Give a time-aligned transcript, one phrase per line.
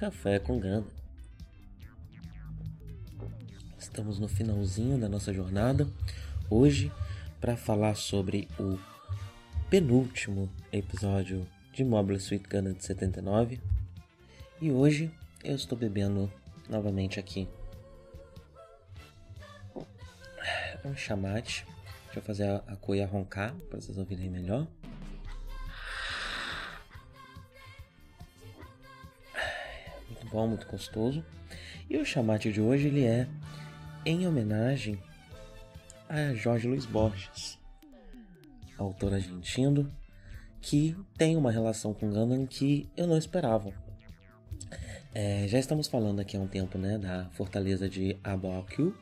[0.00, 0.86] Café com Ganda.
[3.78, 5.86] Estamos no finalzinho da nossa jornada
[6.48, 6.90] hoje
[7.38, 8.78] para falar sobre o
[9.68, 13.60] penúltimo episódio de Mobile Suit Gundam de 79
[14.58, 15.10] e hoje
[15.44, 16.32] eu estou bebendo
[16.66, 17.46] novamente aqui
[20.82, 21.66] um chamate.
[22.06, 24.66] Deixa eu fazer a, a coia roncar para vocês ouvirem melhor.
[30.46, 31.24] Muito gostoso.
[31.88, 33.26] E o chamate de hoje ele é
[34.04, 34.98] em homenagem
[36.08, 37.58] a Jorge Luiz Borges,
[38.78, 39.90] autor argentino
[40.60, 43.72] que tem uma relação com Gundam que eu não esperava.
[45.14, 48.94] É, já estamos falando aqui há um tempo né, da fortaleza de Abaku.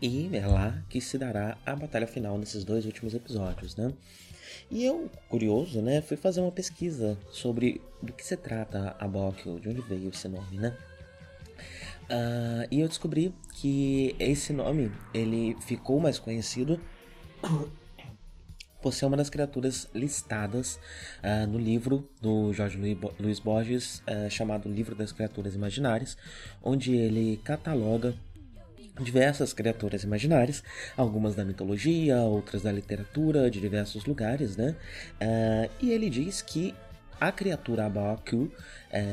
[0.00, 3.92] E é lá que se dará a batalha final nesses dois últimos episódios, né?
[4.70, 9.58] E eu, curioso, né, fui fazer uma pesquisa sobre do que se trata a Bokyo,
[9.58, 10.76] de onde veio esse nome, né?
[12.04, 16.80] Uh, e eu descobri que esse nome ele ficou mais conhecido
[18.80, 20.78] por ser uma das criaturas listadas
[21.22, 22.78] uh, no livro do Jorge
[23.18, 26.16] Luiz Borges uh, chamado Livro das Criaturas Imaginárias,
[26.62, 28.14] onde ele cataloga
[29.00, 30.62] diversas criaturas imaginárias,
[30.96, 34.76] algumas da mitologia, outras da literatura, de diversos lugares, né?
[35.20, 36.74] Uh, e ele diz que
[37.20, 38.50] a criatura Abaku uh,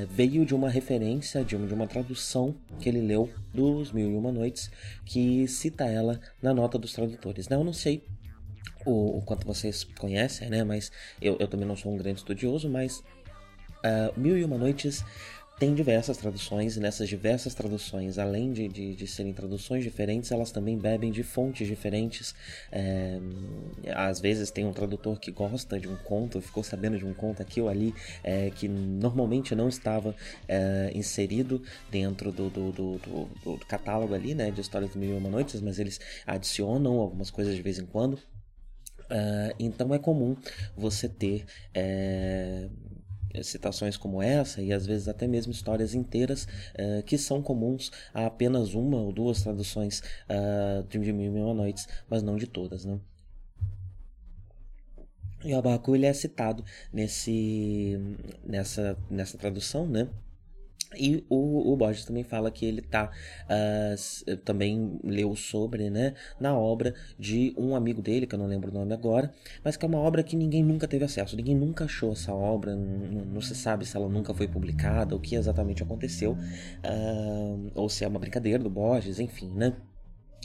[0.10, 4.16] veio de uma referência, de uma, de uma tradução que ele leu dos Mil e
[4.16, 4.70] Uma Noites,
[5.06, 7.50] que cita ela na nota dos tradutores.
[7.50, 7.56] Né?
[7.56, 8.04] Eu não sei
[8.86, 10.64] o, o quanto vocês conhecem, né?
[10.64, 15.04] Mas eu, eu também não sou um grande estudioso, mas uh, Mil e Uma Noites
[15.58, 20.52] tem diversas traduções, e nessas diversas traduções, além de, de, de, serem traduções diferentes, elas
[20.52, 22.36] também bebem de fontes diferentes.
[22.72, 23.20] É,
[23.96, 27.42] às vezes tem um tradutor que gosta de um conto, ficou sabendo de um conto
[27.42, 30.14] aqui ou ali, é, que normalmente não estava
[30.48, 32.98] é, inserido dentro do, do, do,
[33.44, 37.32] do, catálogo ali, né, de Histórias de Mil e Uma Noites, mas eles adicionam algumas
[37.32, 38.16] coisas de vez em quando.
[39.06, 40.36] Uh, então é comum
[40.76, 41.46] você ter
[41.76, 42.68] é,
[43.44, 48.26] citações como essa e às vezes até mesmo histórias inteiras uh, que são comuns a
[48.26, 52.86] apenas uma ou duas traduções uh, de Mil e Uma Noites, mas não de todas,
[52.86, 53.00] né?
[55.44, 58.00] E o Abacu ele é citado nesse,
[58.44, 60.08] nessa, nessa tradução, né?
[60.98, 63.12] E o, o Borges também fala que ele tá
[63.50, 68.72] uh, também leu sobre, né, na obra de um amigo dele, que eu não lembro
[68.72, 69.32] o nome agora,
[69.64, 72.76] mas que é uma obra que ninguém nunca teve acesso, ninguém nunca achou essa obra,
[72.76, 78.04] não, se sabe se ela nunca foi publicada, o que exatamente aconteceu, uh, ou se
[78.04, 79.74] é uma brincadeira do Borges, enfim, né.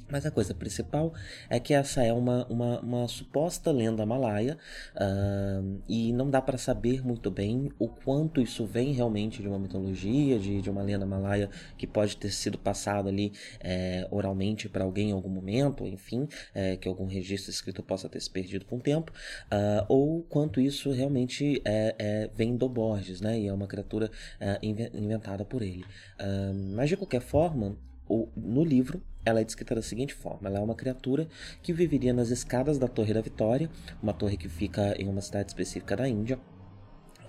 [0.09, 1.12] Mas a coisa principal
[1.49, 4.59] é que essa é uma, uma, uma suposta lenda malaia
[4.94, 9.59] uh, e não dá para saber muito bem o quanto isso vem realmente de uma
[9.59, 14.84] mitologia, de, de uma lenda malaia que pode ter sido passada ali é, oralmente para
[14.84, 18.77] alguém em algum momento, enfim, é, que algum registro escrito possa ter se perdido com
[18.77, 19.12] o tempo,
[19.47, 23.39] uh, ou quanto isso realmente é, é, vem do Borges, né?
[23.39, 24.10] E é uma criatura
[24.62, 25.84] inventada por ele.
[26.19, 27.77] Uh, mas de qualquer forma,
[28.36, 31.28] no livro, ela é descrita da seguinte forma: ela é uma criatura
[31.63, 33.71] que viveria nas escadas da Torre da Vitória,
[34.03, 36.39] uma torre que fica em uma cidade específica da Índia.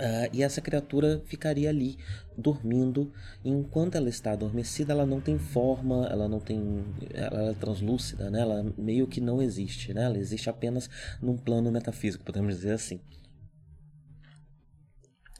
[0.02, 1.96] Uh, e essa criatura ficaria ali
[2.36, 3.12] dormindo.
[3.44, 6.84] E enquanto ela está adormecida, ela não tem forma, ela não tem.
[7.14, 8.42] Ela é translúcida, né?
[8.42, 9.94] ela meio que não existe.
[9.94, 10.04] Né?
[10.04, 10.90] Ela existe apenas
[11.22, 13.00] num plano metafísico, podemos dizer assim.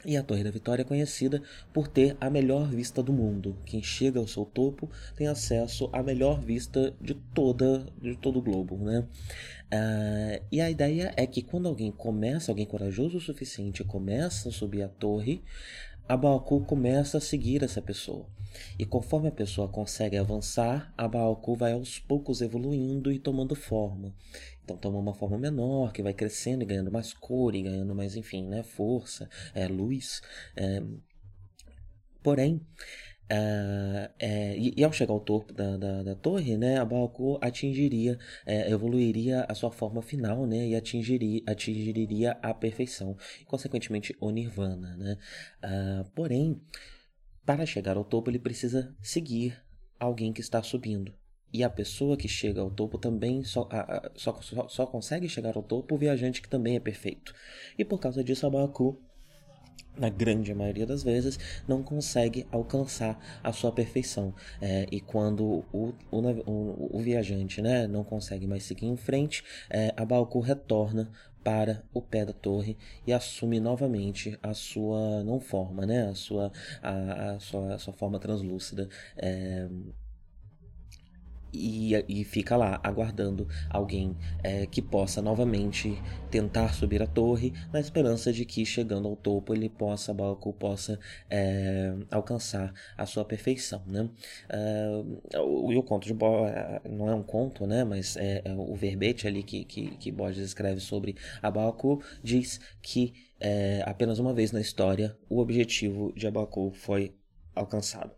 [0.04, 3.56] E a Torre da Vitória é conhecida por ter a melhor vista do mundo.
[3.66, 8.42] Quem chega ao seu topo tem acesso à melhor vista de toda de todo o
[8.42, 9.06] globo, né?
[9.74, 14.52] Uh, e a ideia é que quando alguém começa, alguém corajoso o suficiente começa a
[14.52, 15.42] subir a torre,
[16.12, 18.28] Abaoku começa a seguir essa pessoa.
[18.78, 24.14] E conforme a pessoa consegue avançar, Abaoku vai aos poucos evoluindo e tomando forma.
[24.62, 28.18] Então toma uma forma menor, que vai crescendo e ganhando mais cor e ganhando mais,
[28.18, 30.22] enfim, né, força, é, luz.
[30.54, 30.84] É...
[32.22, 32.60] Porém,
[33.32, 38.20] Uh, é, e, e, ao chegar ao topo da, da, da torre, né, Abaoku atingiria,
[38.46, 44.30] é, evoluiria a sua forma final, né, e atingiria, atingiria a perfeição, e consequentemente o
[44.32, 45.18] Nirvana, né.
[45.64, 46.62] Uh, porém,
[47.46, 49.58] para chegar ao topo ele precisa seguir
[49.98, 51.14] alguém que está subindo.
[51.54, 53.68] E a pessoa que chega ao topo também só,
[54.16, 57.34] só, só, só consegue chegar ao topo o viajante que também é perfeito.
[57.78, 59.02] E por causa disso, Abaku
[59.98, 61.38] na grande maioria das vezes,
[61.68, 64.34] não consegue alcançar a sua perfeição.
[64.62, 69.94] É, e quando o, o, o, viajante né, não consegue mais seguir em frente, é,
[69.96, 71.12] Abaoku retorna
[71.44, 76.52] para o pé da torre e assume novamente a sua não forma, né, a sua
[76.82, 78.88] a, a sua, a sua forma translúcida.
[79.18, 79.68] É,
[81.54, 87.80] e, e fica lá aguardando alguém é, que possa novamente tentar subir a torre na
[87.80, 91.00] esperança de que chegando ao topo ele possa Balco possa
[91.30, 94.10] é, alcançar a sua perfeição né?
[95.38, 96.54] Uh, o, conto de Borges
[96.90, 97.84] não é um conto né?
[97.84, 103.14] Mas é, é o verbete ali que, que, que Borges escreve sobre Abacu diz que
[103.40, 107.16] é, apenas uma vez na história o objetivo de Abacu foi
[107.56, 108.12] alcançado.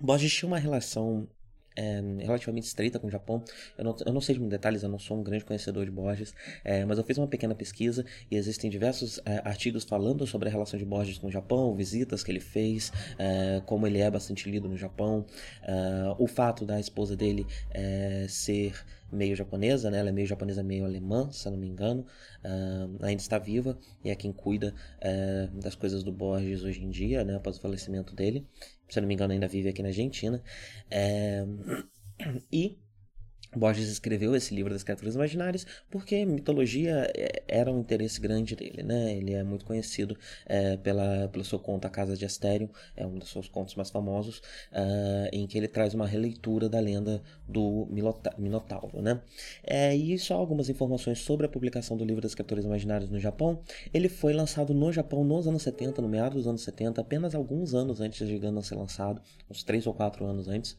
[0.00, 1.28] Borges tinha uma relação
[1.76, 3.44] é, relativamente estreita com o Japão.
[3.76, 6.34] Eu não, eu não sei de detalhes, eu não sou um grande conhecedor de Borges,
[6.64, 10.52] é, mas eu fiz uma pequena pesquisa e existem diversos é, artigos falando sobre a
[10.52, 14.50] relação de Borges com o Japão, visitas que ele fez, é, como ele é bastante
[14.50, 15.26] lido no Japão,
[15.62, 15.72] é,
[16.18, 18.74] o fato da esposa dele é, ser
[19.12, 19.98] meio japonesa, né?
[20.00, 22.04] Ela é meio japonesa, meio alemã, se não me engano.
[23.00, 24.74] Ainda está viva e é quem cuida
[25.52, 27.36] das coisas do Borges hoje em dia, né?
[27.36, 28.44] Após o falecimento dele
[28.88, 30.42] se não me engano, ainda vive aqui na Argentina.
[30.90, 31.44] É...
[32.50, 32.78] E
[33.54, 38.82] Borges escreveu esse livro das criaturas imaginárias porque mitologia é, era um interesse grande dele,
[38.82, 39.14] né?
[39.16, 40.16] Ele é muito conhecido
[40.46, 43.90] é, pela, pelo seu conto A Casa de Astério, é um dos seus contos mais
[43.90, 44.38] famosos,
[44.72, 47.88] uh, em que ele traz uma releitura da lenda do
[48.38, 49.20] Minotauro, né?
[49.62, 53.60] É, e só algumas informações sobre a publicação do livro das criaturas imaginárias no Japão.
[53.92, 57.74] Ele foi lançado no Japão nos anos 70, no meados dos anos 70, apenas alguns
[57.74, 59.20] anos antes de Gundam ser lançado,
[59.50, 60.76] uns 3 ou 4 anos antes.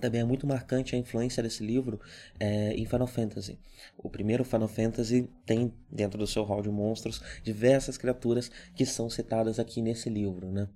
[0.00, 2.00] Também é muito marcante a influência desse livro
[2.38, 3.58] é, em Final Fantasy.
[3.96, 9.10] O primeiro Final Fantasy tem, dentro do seu hall de monstros, diversas criaturas que são
[9.10, 10.68] citadas aqui nesse livro, né?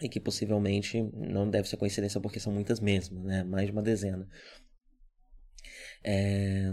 [0.00, 3.42] E que possivelmente não deve ser coincidência porque são muitas mesmo, né?
[3.44, 4.28] Mais de uma dezena.
[6.02, 6.70] É,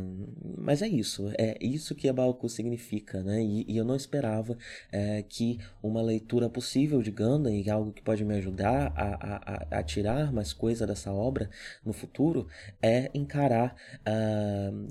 [0.57, 3.41] mas é isso, é isso que Abaoku significa, né?
[3.41, 4.57] E, e eu não esperava
[4.91, 9.79] é, que uma leitura possível de Gundam e algo que pode me ajudar a, a,
[9.79, 11.49] a tirar mais coisa dessa obra
[11.85, 12.47] no futuro
[12.81, 13.75] é encarar
[14.07, 14.87] uh,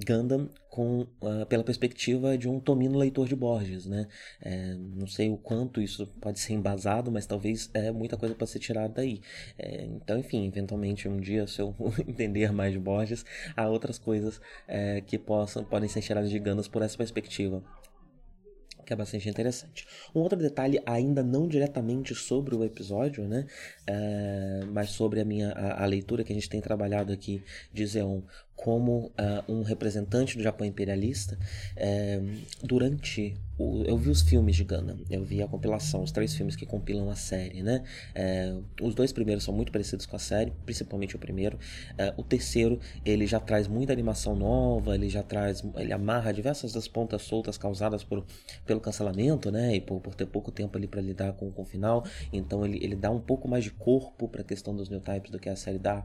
[0.77, 4.07] com, uh, pela perspectiva de um Tomino leitor de Borges, né?
[4.43, 8.47] É, não sei o quanto isso pode ser embasado, mas talvez é muita coisa para
[8.47, 9.23] ser tirada daí.
[9.59, 11.75] É, então, enfim, eventualmente um dia, se eu
[12.07, 13.25] entender mais de Borges,
[13.57, 14.39] há outras coisas
[14.69, 17.65] é, que possam, podem ser tiradas de Ganas por essa perspectiva
[18.85, 19.85] que é bastante interessante.
[20.15, 23.45] Um outro detalhe, ainda não diretamente sobre o episódio, né,
[23.85, 27.43] é, mas sobre a minha a, a, leitura que a gente tem trabalhado aqui
[27.73, 28.23] de Zeon
[28.57, 31.39] como uh, um representante do Japão imperialista,
[31.77, 32.21] é,
[32.63, 36.55] durante o, eu vi os filmes de Gundam, eu vi a compilação, os três filmes
[36.55, 37.85] que compilam a série, né?
[38.15, 41.59] É, os dois primeiros são muito parecidos com a série, principalmente o primeiro.
[41.97, 46.73] É, o terceiro ele já traz muita animação nova, ele já traz, ele amarra diversas
[46.73, 48.27] das pontas soltas causadas por,
[48.67, 49.77] pelo cancelamento, né?
[49.77, 52.79] E por, por ter pouco tempo ali para lidar com, com o final, então ele,
[52.85, 55.49] ele dá um pouco mais de corpo para a questão dos new types do que
[55.49, 56.05] a série dá,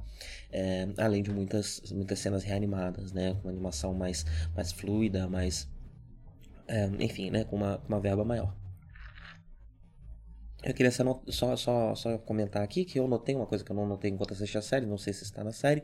[0.97, 3.33] além de muitas muitas cenas cenas reanimadas, né?
[3.35, 5.67] Com uma animação mais, mais fluida, mais.
[6.67, 7.43] É, enfim, né?
[7.43, 8.53] Com uma, uma verba maior.
[10.63, 13.75] Eu queria só, só, só, só, comentar aqui que eu notei uma coisa que eu
[13.75, 15.83] não notei enquanto assisti a série, não sei se está na série,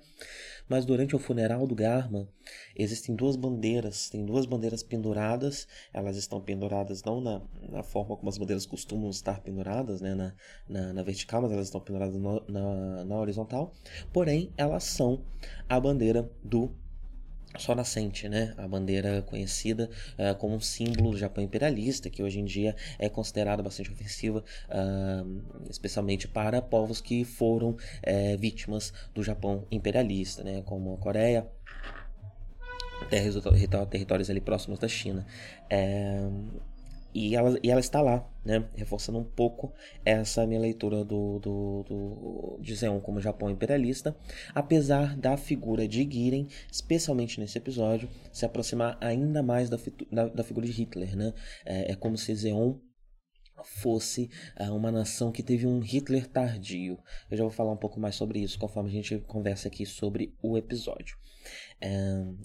[0.70, 2.30] mas durante o funeral do Garma
[2.76, 8.30] existem duas bandeiras, tem duas bandeiras penduradas, elas estão penduradas não na, na forma como
[8.30, 10.36] as bandeiras costumam estar penduradas, né, na,
[10.70, 13.74] na, na vertical, mas elas estão penduradas no, na, na horizontal,
[14.14, 15.26] porém elas são
[15.68, 16.72] a bandeira do
[17.58, 18.54] Sol Nascente, né?
[18.58, 23.10] a bandeira conhecida uh, como um símbolo do Japão imperialista, que hoje em dia é
[23.10, 30.62] considerada bastante ofensiva, uh, especialmente para povos que foram uh, vítimas do Japão imperialista, né?
[30.66, 31.48] como a Coreia,
[33.86, 35.26] territórios ali próximos da China.
[35.70, 36.28] É,
[37.14, 38.66] e, ela, e ela está lá, né?
[38.76, 39.74] Reforçando um pouco
[40.06, 44.16] essa minha leitura do, do, do de Zeon como Japão imperialista,
[44.56, 49.78] apesar da figura de Giren, especialmente nesse episódio, se aproximar ainda mais da,
[50.10, 51.34] da, da figura de Hitler, né?
[51.66, 52.76] É, é como se Zeon
[53.64, 56.98] fosse uh, uma nação que teve um Hitler tardio.
[57.30, 60.34] Eu já vou falar um pouco mais sobre isso conforme a gente conversa aqui sobre
[60.42, 61.18] o episódio.
[61.84, 62.38] Um...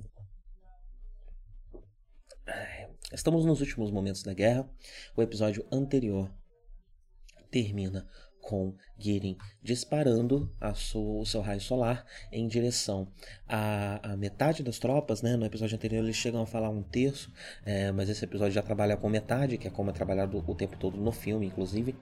[3.12, 4.66] Estamos nos últimos momentos da guerra.
[5.14, 6.32] O episódio anterior
[7.50, 8.08] termina
[8.40, 13.06] com Girin disparando sua, o seu raio solar em direção
[13.46, 15.20] à, à, metade das tropas.
[15.20, 15.36] Né?
[15.36, 17.30] No episódio anterior eles chegam a falar um terço,
[17.66, 20.78] é, mas esse episódio já trabalha com metade, que é como é trabalhado o tempo
[20.78, 21.94] todo no filme, inclusive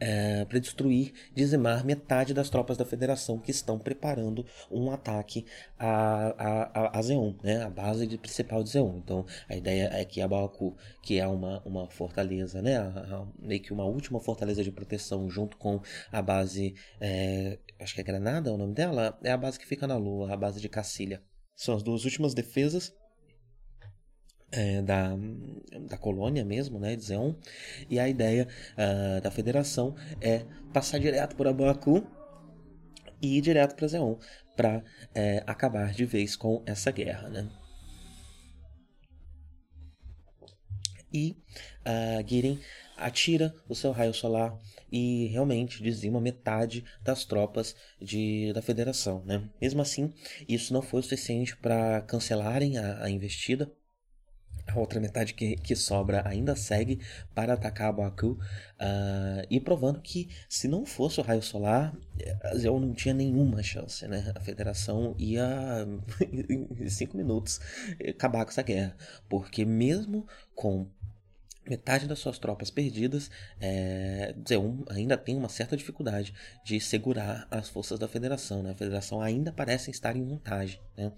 [0.00, 5.46] é, para destruir, dizimar metade das tropas da Federação que estão preparando um ataque
[5.78, 8.98] a, a, a Zeon, né, a base de, principal de Zeon.
[8.98, 13.62] Então a ideia é que Abaku, que é uma, uma fortaleza, né, a, a, meio
[13.62, 18.52] que uma última fortaleza de proteção, junto com a base, é, acho que é Granada
[18.52, 21.22] o nome dela, é a base que fica na Lua, a base de Cacilha.
[21.56, 22.92] São as duas últimas defesas
[24.56, 25.16] é, da,
[25.88, 27.34] da colônia mesmo, né, de Zeon,
[27.90, 32.06] e a ideia uh, da federação é passar direto por Abaku
[33.20, 34.16] e ir direto para Zeon
[34.56, 34.84] para
[35.14, 37.48] é, acabar de vez com essa guerra, né.
[41.12, 41.36] E
[41.86, 42.60] uh, Girin
[42.96, 44.58] atira o seu raio solar
[44.90, 49.24] e realmente dizima metade das tropas de, da federação.
[49.24, 49.48] Né?
[49.60, 50.12] Mesmo assim,
[50.48, 53.72] isso não foi o suficiente para cancelarem a, a investida
[54.66, 57.00] a outra metade que, que sobra ainda segue
[57.34, 61.94] para atacar Baku uh, e provando que se não fosse o raio solar
[62.62, 64.32] eu não tinha nenhuma chance né?
[64.34, 65.86] A federação ia
[66.32, 67.60] em cinco minutos
[68.08, 68.96] acabar com essa guerra.
[69.28, 70.86] Porque mesmo com
[71.68, 73.30] metade das suas tropas perdidas,
[73.60, 78.62] é, Zeum ainda tem uma certa dificuldade de segurar as forças da Federação.
[78.62, 78.72] Né?
[78.72, 81.12] A Federação ainda parece estar em vantagem, né?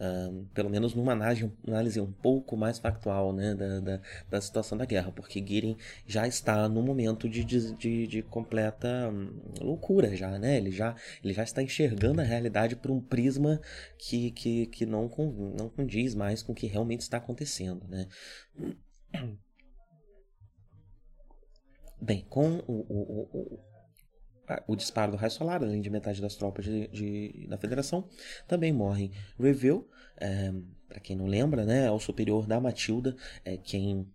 [0.00, 3.54] Um, pelo menos numa análise, um pouco mais factual né?
[3.54, 5.76] da, da, da, situação da guerra, porque Girin
[6.06, 10.56] já está no momento de, de, de completa hum, loucura já, né?
[10.56, 13.60] Ele já, ele já está enxergando a realidade por um prisma
[13.98, 15.10] que, que, que não,
[15.58, 18.08] não condiz mais com o que realmente está acontecendo, né?
[22.00, 23.60] Bem, com o, o, o,
[24.66, 28.08] o, disparo do raio solar, além de metade das tropas de, de da Federação,
[28.48, 30.52] também morrem Review, é,
[30.88, 33.14] para quem não lembra, né, é o superior da Matilda,
[33.44, 34.10] é quem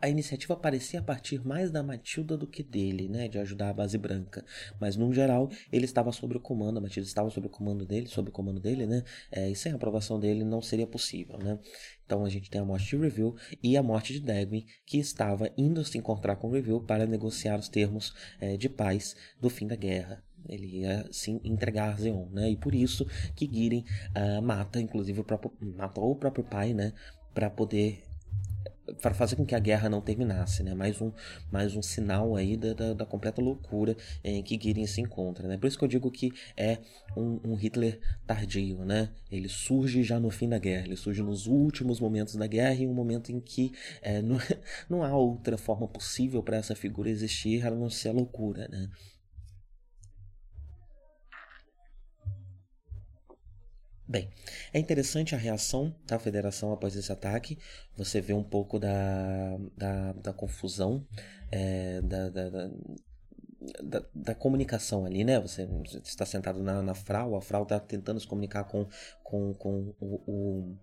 [0.00, 3.98] a, iniciativa parecia partir mais da Matilda do que dele, né, de ajudar a base
[3.98, 4.44] branca,
[4.80, 8.06] mas no geral ele estava sob o comando, a Matilda estava sob o comando dele,
[8.06, 11.58] sob o comando dele, né, é, e sem a aprovação dele não seria possível, né.
[12.06, 15.50] Então a gente tem a morte de Review e a morte de Dagwin, que estava
[15.56, 19.74] indo se encontrar com Review para negociar os termos é, de paz do fim da
[19.74, 20.22] guerra.
[20.46, 22.50] Ele ia sim entregar Zeon, né?
[22.50, 23.82] E por isso que Girin
[24.14, 26.92] uh, mata, inclusive o próprio, matou o próprio pai, né?
[27.32, 28.04] Para poder
[29.00, 30.74] para fazer com que a guerra não terminasse, né?
[30.74, 31.10] Mais um,
[31.50, 35.56] mais um sinal aí da, da, da completa loucura em que Gideon se encontra, né?
[35.56, 36.78] Por isso que eu digo que é
[37.16, 39.10] um, um, Hitler tardio, né?
[39.30, 42.86] Ele surge já no fim da guerra, ele surge nos últimos momentos da guerra e
[42.86, 43.72] um momento em que
[44.02, 44.38] é, não,
[44.88, 48.88] não há outra forma possível para essa figura existir a não ser a loucura, né?
[54.06, 54.28] Bem,
[54.72, 57.58] é interessante a reação da federação após esse ataque.
[57.96, 61.06] Você vê um pouco da, da, da confusão,
[61.50, 62.70] é, da, da, da
[63.82, 65.40] da, da, comunicação ali, né?
[65.40, 65.66] Você,
[66.04, 68.86] está sentado na, na Frau, a Frau está tentando se comunicar com,
[69.22, 70.78] com, com o, o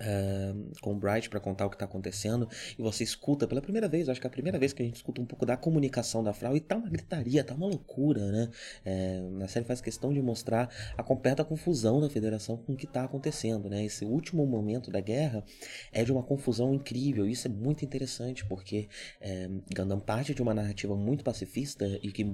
[0.00, 3.86] Uh, com o Bright para contar o que está acontecendo e você escuta pela primeira
[3.88, 6.24] vez, acho que é a primeira vez que a gente escuta um pouco da comunicação
[6.24, 8.48] da Frau e tá uma gritaria, tá uma loucura, né?
[8.84, 12.86] É, a série faz questão de mostrar a completa confusão da Federação com o que
[12.86, 13.84] está acontecendo, né?
[13.84, 15.44] Esse último momento da guerra
[15.92, 18.88] é de uma confusão incrível, isso é muito interessante porque
[19.20, 22.24] é, Gundam parte de uma narrativa muito pacifista e que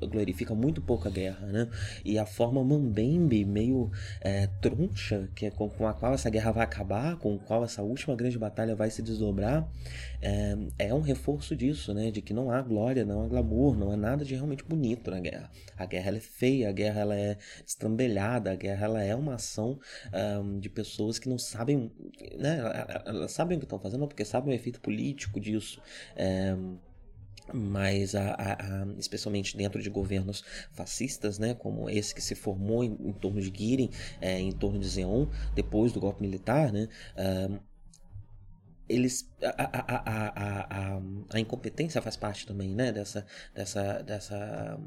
[0.00, 1.68] glorifica muito pouco a guerra, né?
[2.04, 3.90] E a forma mambembe, meio
[4.20, 7.64] é, troncha que é com, com a qual essa guerra vai acabar com o qual
[7.64, 9.68] essa última grande batalha vai se desdobrar,
[10.20, 12.10] é, é, um reforço disso, né?
[12.10, 15.20] De que não há glória, não há glamour, não há nada de realmente bonito na
[15.20, 15.50] guerra.
[15.76, 19.34] A guerra ela é feia, a guerra ela é estrambelhada, a guerra ela é uma
[19.34, 19.78] ação
[20.40, 21.90] um, de pessoas que não sabem,
[22.38, 22.60] né?
[23.04, 25.80] Elas sabem o que estão fazendo porque sabem o efeito político disso.
[26.16, 26.56] É,
[27.52, 32.82] mas a, a, a, especialmente dentro de governos fascistas, né, como esse que se formou
[32.82, 36.88] em, em torno de Girin, é, em torno de Zeon, depois do golpe militar, né,
[38.88, 41.00] eles a, a, a,
[41.32, 43.24] a, incompetência faz parte também né dessa
[43.54, 44.78] dessa dessa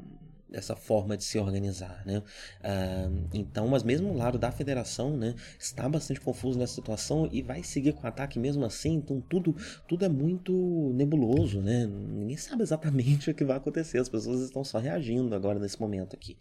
[0.48, 2.18] dessa forma de se organizar, né?
[2.18, 7.42] Uh, então, mas mesmo o lado da federação, né, está bastante confuso nessa situação e
[7.42, 8.94] vai seguir com o ataque mesmo assim.
[8.94, 9.54] Então tudo
[9.86, 11.86] tudo é muito nebuloso, né?
[11.86, 13.98] Ninguém sabe exatamente o que vai acontecer.
[13.98, 16.36] As pessoas estão só reagindo agora nesse momento aqui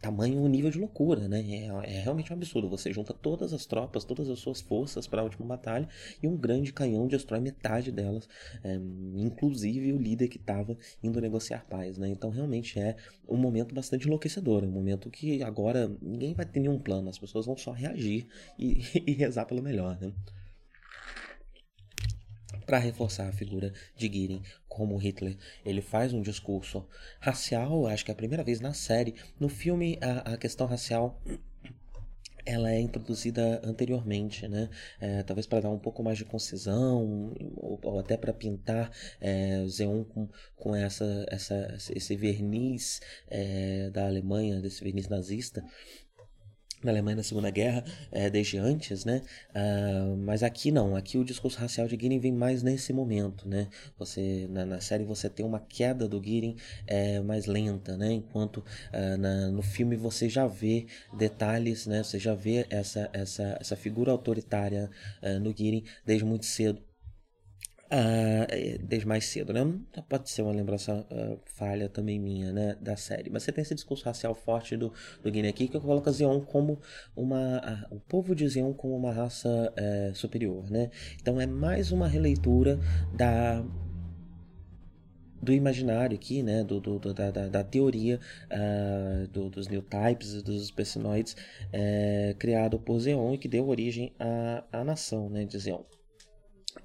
[0.00, 1.40] tamanho nível de loucura, né?
[1.40, 2.68] É, é, realmente um absurdo.
[2.68, 5.88] Você junta todas as tropas, todas as suas forças para a última batalha
[6.22, 8.28] e um grande canhão destrói metade delas,
[8.64, 8.74] é,
[9.16, 12.08] inclusive o líder que estava indo negociar paz, né?
[12.08, 12.96] Então realmente é
[13.28, 17.46] um momento bastante enlouquecedor, um momento que agora ninguém vai ter nenhum plano, as pessoas
[17.46, 18.26] vão só reagir
[18.58, 20.12] e, e rezar pelo melhor, né?
[22.68, 25.38] Para reforçar a figura de Girin como Hitler.
[25.64, 26.86] Ele faz um discurso
[27.18, 29.14] racial, acho que é a primeira vez na série.
[29.40, 31.18] No filme, a, a questão racial
[32.44, 34.68] ela é introduzida anteriormente, né?
[35.00, 39.64] É, talvez para dar um pouco mais de concisão ou, ou até para pintar é,
[39.66, 45.64] Zeon com, com essa, essa, esse verniz é, da Alemanha, desse verniz nazista
[46.82, 49.22] na Alemanha na Segunda Guerra, é, desde antes, né?
[49.50, 53.68] Uh, mas aqui não, aqui o discurso racial de Girin vem mais nesse momento, né?
[53.98, 56.56] Você na, na série você tem uma queda do Girin
[56.86, 58.12] é, mais lenta, né?
[58.12, 62.02] Enquanto uh, na, no filme você já vê detalhes, né?
[62.02, 64.90] Você já vê essa essa, essa figura autoritária
[65.22, 66.87] uh, no Girin desde muito cedo.
[67.90, 69.60] Uh, desde mais cedo, né?
[70.10, 72.76] Pode ser uma lembrança uh, falha também minha, né?
[72.80, 73.30] Da série.
[73.30, 74.92] Mas você tem esse discurso racial forte do,
[75.22, 76.78] do Guiné aqui que coloca Zeon como
[77.16, 77.88] uma.
[77.90, 80.90] Uh, o povo de Zeon como uma raça uh, superior, né?
[81.18, 82.78] Então é mais uma releitura
[83.16, 83.64] da
[85.40, 88.18] do imaginário aqui, né, do, do da, da, da, teoria
[88.50, 94.12] uh, do, dos new types, dos especinoides, uh, criado por Zeon e que deu origem
[94.18, 95.82] à, à nação né, de Zeon.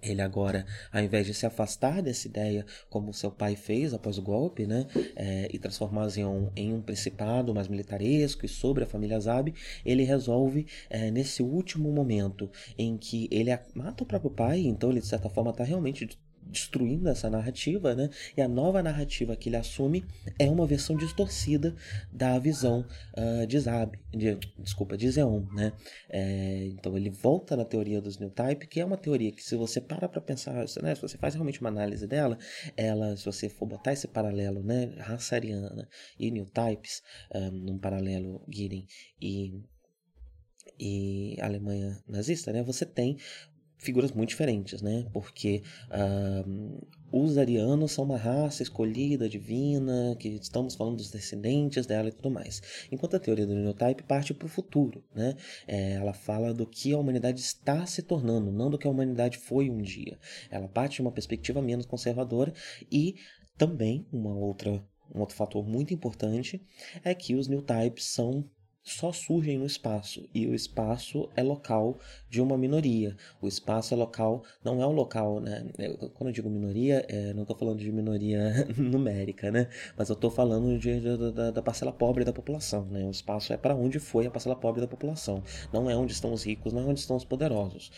[0.04, 4.22] Ele agora, ao invés de se afastar dessa ideia, como seu pai fez após o
[4.22, 9.20] golpe, né, é, e transformar Zeon em um principado mais militaresco e sobre a família
[9.20, 9.54] Zab,
[9.86, 15.00] ele resolve, é, nesse último momento em que ele mata o próprio pai, então ele
[15.00, 16.06] de certa forma está realmente
[16.48, 18.10] destruindo essa narrativa, né?
[18.36, 20.06] E a nova narrativa que ele assume
[20.38, 21.76] é uma versão distorcida
[22.12, 22.86] da visão
[23.18, 25.74] uh, de Zab, de, desculpa, de Zeon, né?
[26.10, 29.56] É, então ele volta na teoria dos new type, que é uma teoria que se
[29.56, 30.96] você para para pensar, né?
[30.96, 32.38] Se você faz realmente uma análise dela,
[32.78, 34.94] ela, se você for botar esse paralelo, né?
[34.98, 35.88] Raça ariana
[36.20, 37.02] e new types,
[37.34, 38.86] um, ah, num paralelo Girin
[39.22, 39.62] e
[40.80, 42.64] e Alemanha nazista, né?
[42.64, 43.18] Você tem
[43.84, 45.06] figuras muito diferentes, né?
[45.12, 52.10] Porque uh, os arianos são uma raça escolhida, divina, que estamos falando dos descendentes dela
[52.10, 52.62] e tudo mais.
[52.92, 55.36] Enquanto a teoria do Neotype parte para o futuro, né?
[55.68, 59.38] É, ela fala do que a humanidade está se tornando, não do que a humanidade
[59.38, 60.18] foi um dia.
[60.50, 62.54] Ela parte de uma perspectiva menos conservadora
[62.92, 63.16] e
[63.58, 66.66] também uma outra um outro fator muito importante
[67.04, 68.50] é que os new types são
[68.84, 71.98] só surgem no espaço e o espaço é local
[72.30, 73.16] de uma minoria.
[73.42, 75.66] O espaço é local, não é um local, né?
[76.14, 79.70] Quando eu digo minoria, é, não estou falando de minoria numérica, né?
[79.98, 83.06] Mas eu estou falando de, de, da, da, parcela pobre da população, né?
[83.06, 85.42] O espaço é para onde foi a parcela pobre da população.
[85.72, 87.90] Não é onde estão os ricos, não é onde estão os poderosos.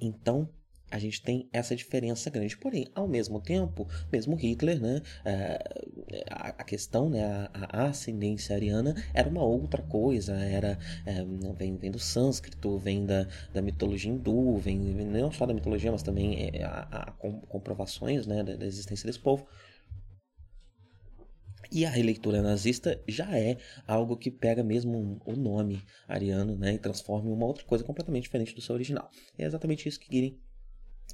[0.00, 0.48] Então,
[0.90, 2.56] a gente tem essa diferença grande.
[2.56, 5.58] Porém, ao mesmo tempo, mesmo Hitler, né, é,
[6.30, 11.24] a, questão, né, a, ascendência ariana era uma outra coisa, era é,
[11.54, 16.02] vem, vem do sânscrito, vem da, da mitologia hindu, vem não só da mitologia, mas
[16.02, 17.12] também é, a,
[17.48, 19.46] comprovações né, da, da existência desse povo.
[21.72, 26.78] E a releitura nazista já é algo que pega mesmo o nome ariano né, e
[26.78, 29.08] transforma em uma outra coisa completamente diferente do seu original.
[29.38, 30.36] É exatamente isso que Girin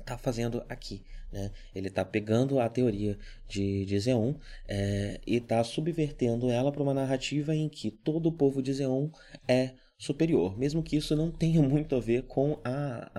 [0.00, 1.02] está fazendo aqui.
[1.32, 1.50] Né?
[1.74, 4.34] Ele está pegando a teoria de, de Zeon
[4.68, 9.10] é, e está subvertendo ela para uma narrativa em que todo o povo de Zeon
[9.46, 13.10] é superior, mesmo que isso não tenha muito a ver com a,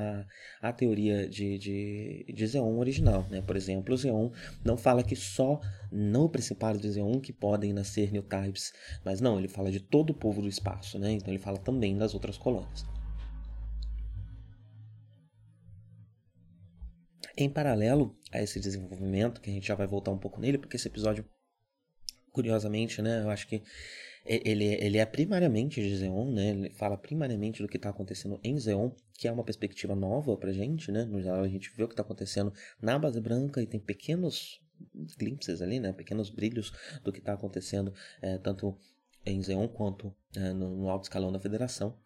[0.62, 3.26] a, a teoria de, de, de Zeon original.
[3.30, 3.42] Né?
[3.42, 4.30] Por exemplo, Zeon
[4.63, 5.60] não fala que só
[5.92, 10.12] no Principado de Zeon que podem nascer New Types, mas não, ele fala de todo
[10.12, 11.12] o povo do espaço, né?
[11.12, 12.97] então ele fala também das outras colônias.
[17.38, 20.76] Em paralelo a esse desenvolvimento, que a gente já vai voltar um pouco nele, porque
[20.76, 21.23] esse episódio,
[22.32, 23.62] curiosamente, né, eu acho que
[24.28, 26.50] ele, ele é primariamente de Zeon, né?
[26.50, 30.52] Ele fala primariamente do que está acontecendo em Zeon, que é uma perspectiva nova pra
[30.52, 31.06] gente, né?
[31.06, 34.60] No geral, a gente vê o que está acontecendo na base branca e tem pequenos
[35.17, 35.93] glimpses ali, né?
[35.93, 36.73] Pequenos brilhos
[37.04, 38.78] do que está acontecendo é, tanto
[39.26, 41.97] em Zeon quanto é, no, no alto escalão da federação.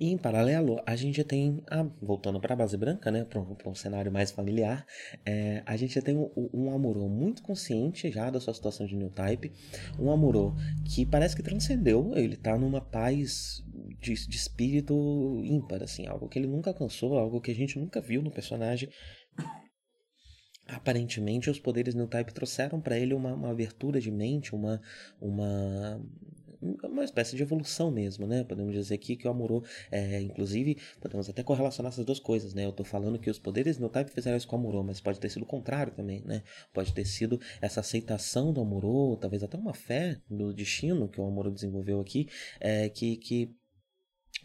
[0.00, 3.74] E em paralelo, a gente tem, ah, voltando para a base branca, né, para um,
[3.74, 4.86] cenário mais familiar,
[5.26, 9.10] é, a gente tem um, um Amuro muito consciente já da sua situação de new
[9.10, 9.52] type,
[9.98, 13.62] um Amuro que parece que transcendeu, ele tá numa paz
[14.00, 14.94] de, de espírito
[15.44, 18.88] ímpar, assim, algo que ele nunca alcançou, algo que a gente nunca viu no personagem.
[20.66, 24.80] Aparentemente os poderes new type trouxeram para ele uma, uma, abertura de mente, uma,
[25.20, 26.00] uma,
[26.60, 28.44] uma espécie de evolução mesmo, né?
[28.44, 32.66] Podemos dizer aqui que o Amorô, é, inclusive, podemos até correlacionar essas duas coisas, né?
[32.66, 35.18] Eu tô falando que os poderes new type fizeram isso com o Amorô, mas pode
[35.18, 36.42] ter sido o contrário também, né?
[36.72, 41.26] Pode ter sido essa aceitação do Amorô, talvez até uma fé no destino que o
[41.26, 42.28] Amorô desenvolveu aqui,
[42.60, 43.54] é, que, que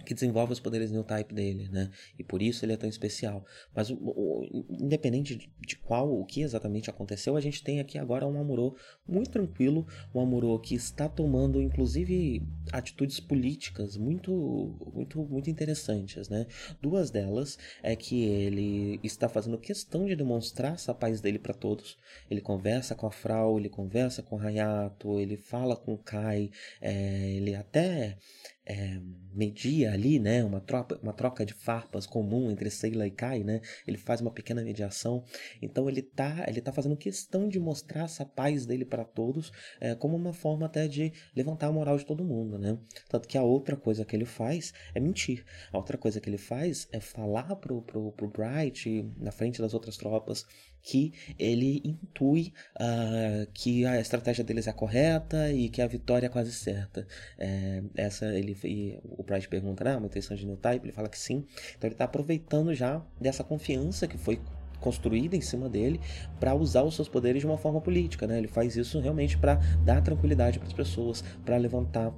[0.03, 1.89] que desenvolve os poderes new type dele, né?
[2.17, 3.45] E por isso ele é tão especial.
[3.73, 7.97] Mas o, o, independente de, de, qual, o que exatamente aconteceu, a gente tem aqui
[7.97, 8.75] agora um Amuro
[9.07, 16.45] muito tranquilo, um Amuro que está tomando, inclusive, atitudes políticas muito, muito, muito interessantes, né?
[16.81, 21.97] Duas delas é que ele está fazendo questão de demonstrar essa paz dele para todos.
[22.29, 26.49] Ele conversa com a Frau, ele conversa com o Hayato, ele fala com o Kai,
[26.81, 28.17] é, ele até
[28.65, 28.99] é,
[29.33, 33.61] media ali, né, uma troca, uma troca de farpas comum entre Seila e Kai, né,
[33.85, 35.23] ele faz uma pequena mediação,
[35.61, 39.93] então ele tá, ele tá fazendo questão de mostrar essa paz dele para todos, é,
[39.93, 42.77] como uma forma até de levantar a moral de todo mundo, né,
[43.09, 46.37] tanto que a outra coisa que ele faz é mentir, a outra coisa que ele
[46.37, 50.45] faz é falar pro, pro, pro Bright, na frente das outras tropas,
[50.85, 56.29] que ele intui uh, que a estratégia deles é correta e que a vitória é
[56.29, 57.07] quase certa.
[57.39, 58.55] É, essa ele
[59.03, 61.43] o Price pergunta, né, uma intenção de new type, ele fala que sim.
[61.75, 64.39] Então ele está aproveitando já dessa confiança que foi
[64.79, 65.99] construída em cima dele
[66.39, 68.37] para usar os seus poderes de uma forma política, né?
[68.37, 72.13] Ele faz isso realmente para dar tranquilidade para as pessoas, para levantar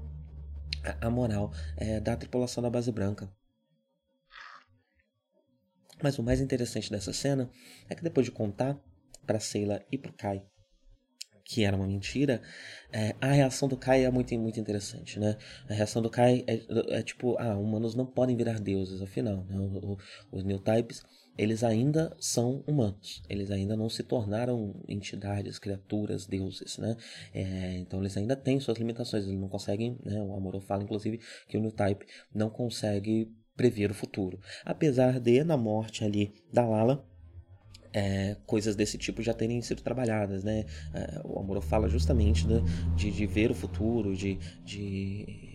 [0.83, 3.29] a, a moral é, da tripulação da base branca.
[6.01, 7.49] Mas o mais interessante dessa cena
[7.89, 8.79] é que depois de contar
[9.25, 10.43] para Seila e para Kai
[11.47, 12.41] que era uma mentira,
[12.91, 15.37] é, a reação do Kai é muito, muito interessante, né?
[15.69, 16.61] A reação do Kai é,
[16.97, 19.57] é tipo, ah, humanos não podem virar deuses, afinal, né?
[19.57, 19.97] O, o,
[20.29, 21.01] os new types,
[21.37, 26.97] eles ainda são humanos, eles ainda não se tornaram entidades, criaturas, deuses, né?
[27.33, 30.21] É, então eles ainda têm suas limitações, eles não conseguem, né?
[30.21, 32.05] O Amorô fala, inclusive, que o new type
[32.35, 34.39] não consegue prever o futuro.
[34.63, 37.03] Apesar de, na morte ali da Lala,
[37.91, 40.65] é, coisas desse tipo já terem sido trabalhadas, né?
[40.93, 42.61] É, o Amor fala justamente né,
[42.95, 45.46] de, de ver o futuro, de, de,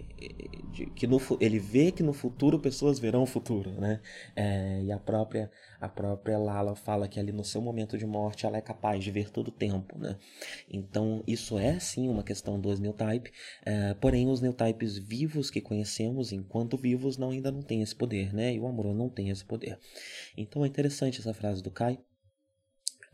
[0.72, 4.00] de, que no, ele vê que no futuro pessoas verão o futuro, né?
[4.34, 8.46] É, e a própria a própria Lala fala que ali no seu momento de morte
[8.46, 10.16] ela é capaz de ver todo o tempo, né?
[10.70, 13.32] Então isso é sim uma questão dos new type,
[13.64, 17.94] é, porém os new types vivos que conhecemos enquanto vivos não ainda não têm esse
[17.94, 18.54] poder, né?
[18.54, 19.78] E o Amor não tem esse poder.
[20.36, 21.98] Então é interessante essa frase do Kai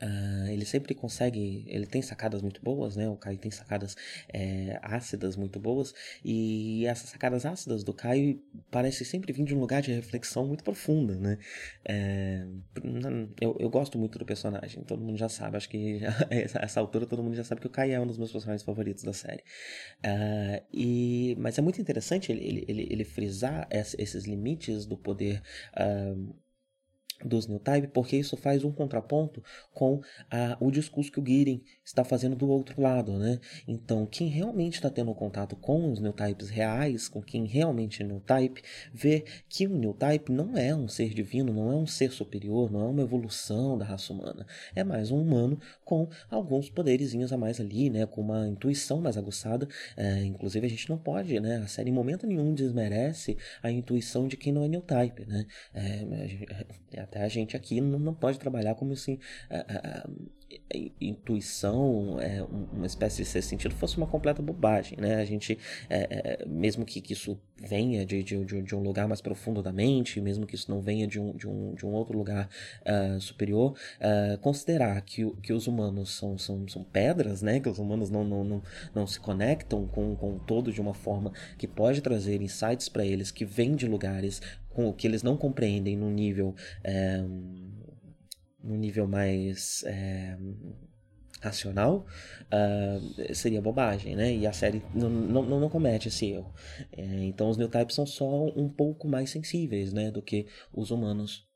[0.01, 3.09] Uh, ele sempre consegue, ele tem sacadas muito boas, né?
[3.09, 3.97] O Caio tem sacadas
[4.33, 5.93] é, ácidas muito boas
[6.25, 10.63] e essas sacadas ácidas do Caio parecem sempre vir de um lugar de reflexão muito
[10.63, 11.39] profunda, né?
[11.85, 12.47] É,
[13.41, 17.05] eu, eu gosto muito do personagem, todo mundo já sabe, acho que já, essa altura
[17.05, 19.43] todo mundo já sabe que o Caio é um dos meus personagens favoritos da série.
[20.05, 25.43] Uh, e, mas é muito interessante ele, ele, ele, ele frisar esses limites do poder.
[25.75, 26.35] Uh,
[27.25, 30.01] dos New Type, porque isso faz um contraponto com
[30.31, 33.41] a, o discurso que o Gideon está fazendo do outro lado, né?
[33.67, 38.07] Então, quem realmente está tendo contato com os New Types reais, com quem realmente é
[38.07, 41.87] New Type, vê que o New Type não é um ser divino, não é um
[41.87, 46.71] ser superior, não é uma evolução da raça humana, é mais um humano com alguns
[46.71, 48.07] poderizinhos a mais ali, né?
[48.07, 51.57] Com uma intuição mais aguçada, é, inclusive a gente não pode, né?
[51.59, 55.47] A série em momento nenhum desmerece a intuição de quem não é New Type, né?
[55.75, 56.05] É,
[56.93, 59.19] é a gente aqui não, não pode trabalhar como assim.
[59.51, 60.09] A, a, a
[61.01, 65.17] intuição, é, uma espécie de ser sentido, fosse uma completa bobagem, né?
[65.17, 65.59] A gente,
[65.89, 69.73] é, é, mesmo que, que isso venha de, de, de, um lugar mais profundo da
[69.73, 72.49] mente, mesmo que isso não venha de um, de um, de um outro lugar
[72.83, 77.61] uh, superior, uh, considerar que, que os humanos são, são, são pedras, né?
[77.61, 78.63] Que os humanos não, não, não,
[78.95, 83.05] não se conectam com, com o todo de uma forma que pode trazer insights para
[83.05, 87.25] eles que vêm de lugares com o que eles não compreendem no nível é,
[88.69, 90.37] no nível mais é,
[91.41, 92.07] racional
[92.53, 94.35] uh, seria bobagem, né?
[94.35, 96.53] E a série não, não, não comete esse erro.
[96.93, 100.91] É, então os new types são só um pouco mais sensíveis, né, do que os
[100.91, 101.47] humanos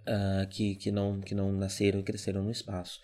[0.00, 3.00] uh, que, que, não, que não nasceram e cresceram no espaço.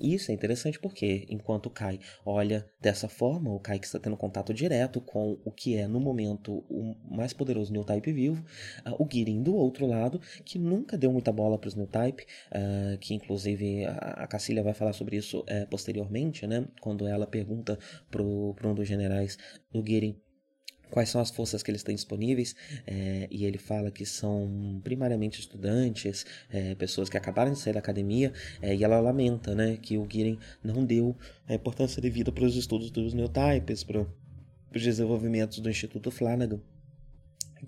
[0.00, 4.16] Isso é interessante porque, enquanto o Kai olha dessa forma, o Kai que está tendo
[4.16, 8.44] contato direto com o que é, no momento, o mais poderoso New Type vivo,
[8.86, 12.24] uh, o Girin do outro lado, que nunca deu muita bola para os New Type,
[12.24, 16.66] uh, que inclusive a, a Cacilha vai falar sobre isso uh, posteriormente, né?
[16.80, 17.78] Quando ela pergunta
[18.10, 19.36] para um dos generais
[19.72, 20.16] do Girin
[20.94, 22.54] quais são as forças que eles têm disponíveis,
[22.86, 27.80] é, e ele fala que são primariamente estudantes, é, pessoas que acabaram de sair da
[27.80, 31.16] academia, é, e ela lamenta né, que o Giren não deu
[31.48, 34.06] a importância devida para os estudos dos neotypes, para
[34.72, 36.60] os desenvolvimentos do Instituto Flanagan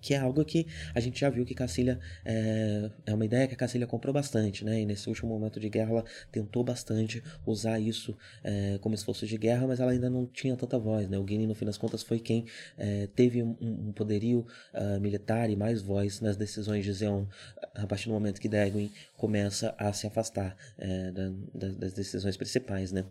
[0.01, 3.55] que é algo que a gente já viu que Cacilha é, é uma ideia que
[3.55, 4.81] a Cacilha comprou bastante, né?
[4.81, 9.37] E nesse último momento de guerra ela tentou bastante usar isso é, como esforço de
[9.37, 11.19] guerra, mas ela ainda não tinha tanta voz, né?
[11.19, 15.51] O Guinness, no fim das contas, foi quem é, teve um, um poderio uh, militar
[15.51, 17.27] e mais voz nas decisões de Zeon
[17.75, 22.37] a partir do momento que Dagwin começa a se afastar é, da, da, das decisões
[22.37, 23.05] principais, né?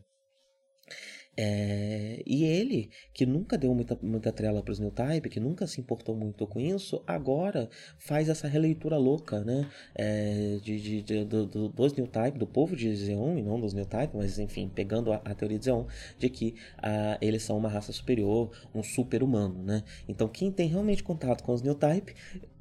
[1.38, 5.67] É, e ele, que nunca deu muita, muita trela para os New Type, que nunca
[5.67, 9.69] se importou muito com isso, agora faz essa releitura louca, né?
[9.93, 13.60] É, de, de, de do, do, dos New Type, do povo de Zeon, e não
[13.60, 15.86] dos New Type, mas enfim, pegando a, a teoria de Zeon,
[16.17, 19.84] de que ah, eles são uma raça superior, um super-humano, né?
[20.08, 22.13] Então, quem tem realmente contato com os New Type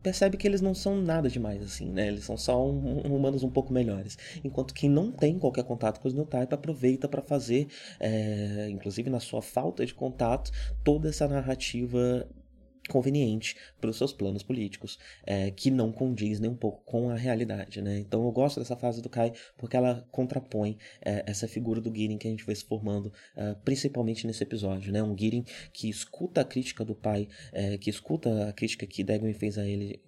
[0.05, 2.09] percebe que eles não são nada demais assim, né?
[2.09, 4.19] Eles são só um, um, humanos um pouco melhores.
[4.45, 9.19] Enquanto quem não tem qualquer contato com os New aproveita para fazer, é, inclusive na
[9.19, 10.53] sua falta de contato,
[10.85, 12.29] toda essa narrativa
[12.88, 17.14] conveniente para os seus planos políticos, é, que não condiz nem um pouco com a
[17.14, 17.99] realidade, né?
[17.99, 22.18] Então eu gosto dessa fase do Kai porque ela contrapõe é, essa figura do Girin
[22.18, 25.03] que a gente vai se formando, é, principalmente nesse episódio, né?
[25.03, 29.35] Um Girin que escuta a crítica do pai, é, que escuta a crítica que Dagman
[29.35, 30.03] fez a ele,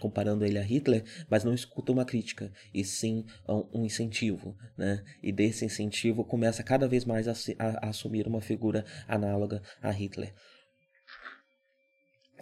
[0.00, 5.02] comparando ele a Hitler, mas não escuta uma crítica, e sim um, incentivo, né?
[5.22, 9.90] E desse incentivo começa cada vez mais a, a, a assumir uma figura análoga a
[9.90, 10.34] Hitler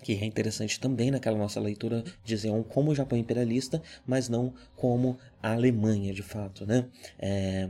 [0.05, 4.53] que é interessante também naquela nossa leitura de Zeon como o Japão imperialista, mas não
[4.77, 6.87] como a Alemanha de fato, né?
[7.19, 7.67] É,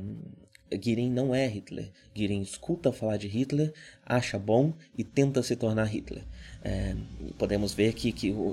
[0.82, 1.92] Girin não é Hitler.
[2.12, 3.72] Girin escuta falar de Hitler,
[4.04, 6.24] acha bom e tenta se tornar Hitler.
[6.64, 6.96] É,
[7.38, 8.52] podemos ver que, que o,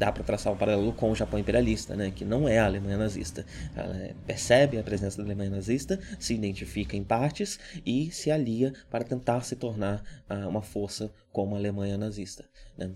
[0.00, 2.96] dá para traçar um paralelo com o Japão imperialista, né, que não é a Alemanha
[2.96, 3.44] nazista.
[3.76, 9.04] Ela percebe a presença da Alemanha nazista, se identifica em partes e se alia para
[9.04, 12.92] tentar se tornar uh, uma força como a Alemanha nazista né,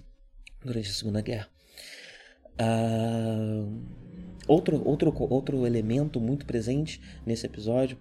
[0.65, 1.47] durante a Segunda Guerra.
[2.59, 3.83] Uh,
[4.49, 7.99] outro, outro, outro elemento muito presente nesse episódio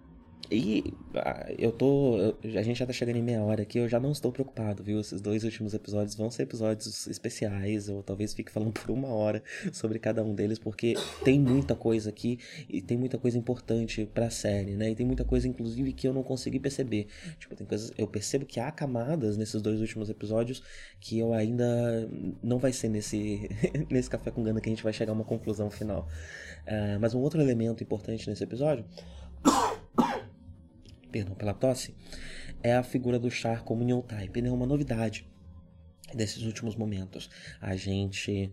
[0.54, 2.36] e ah, eu tô.
[2.44, 5.00] A gente já tá chegando em meia hora aqui, eu já não estou preocupado, viu?
[5.00, 9.44] Esses dois últimos episódios vão ser episódios especiais, ou talvez fique falando por uma hora
[9.72, 12.40] sobre cada um deles, porque tem muita coisa aqui
[12.70, 14.92] e tem muita coisa importante pra série, né?
[14.92, 17.08] E tem muita coisa, inclusive, que eu não consegui perceber.
[17.40, 17.92] Tipo, tem coisas.
[17.98, 20.62] Eu percebo que há camadas nesses dois últimos episódios
[21.00, 22.08] que eu ainda.
[22.44, 23.50] Não vai ser nesse,
[23.90, 26.08] nesse café com Gana que a gente vai chegar a uma conclusão final.
[26.68, 28.86] Uh, mas um outro elemento importante nesse episódio
[31.14, 31.96] perdão pela tosse,
[32.64, 34.42] é a figura do Char como New Type.
[34.42, 35.30] Uma novidade
[36.16, 37.30] desses últimos momentos.
[37.62, 38.52] A gente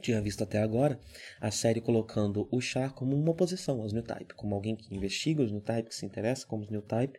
[0.00, 0.98] tinha visto até agora
[1.40, 5.42] a série colocando o Char como uma oposição aos New Type, como alguém que investiga
[5.42, 7.18] os New Type, que se interessa como os New Type,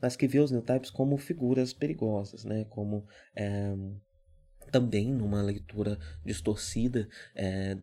[0.00, 2.64] mas que vê os New Types como figuras perigosas, né?
[2.70, 3.74] Como é,
[4.70, 7.76] também numa leitura distorcida é,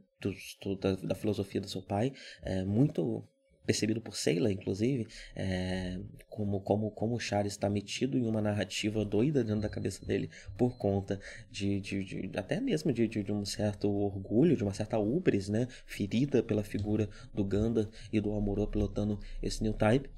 [0.79, 3.25] da, da, filosofia do seu pai, é, muito
[3.71, 5.97] percebido por Sailor, inclusive, é,
[6.29, 10.29] como, como, como o Charles está metido em uma narrativa doida dentro da cabeça dele
[10.57, 14.73] por conta de, de, de até mesmo de, de, de, um certo orgulho, de uma
[14.73, 20.09] certa ubris, né, ferida pela figura do Ganda e do Amorô pilotando esse New Type.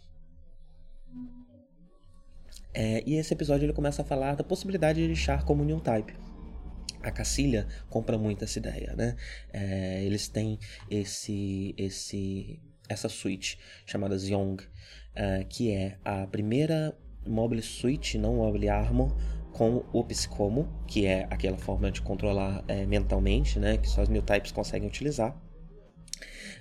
[2.73, 6.13] É, e esse episódio ele começa a falar da possibilidade de Char como New Type
[7.03, 9.17] a Cacilha compra muito essa ideia, né?
[9.51, 10.57] É, eles têm
[10.89, 18.69] esse esse essa suite chamada Zyong, uh, que é a primeira mobile suite, não mobile
[18.69, 19.15] armor,
[19.53, 24.09] com o Psicomo, que é aquela forma de controlar é, mentalmente, né, que só os
[24.09, 25.39] new types conseguem utilizar.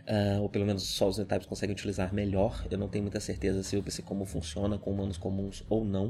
[0.03, 2.67] Uh, ou pelo menos só os types conseguem utilizar melhor.
[2.71, 6.09] Eu não tenho muita certeza se o Psicomo funciona com humanos comuns ou não.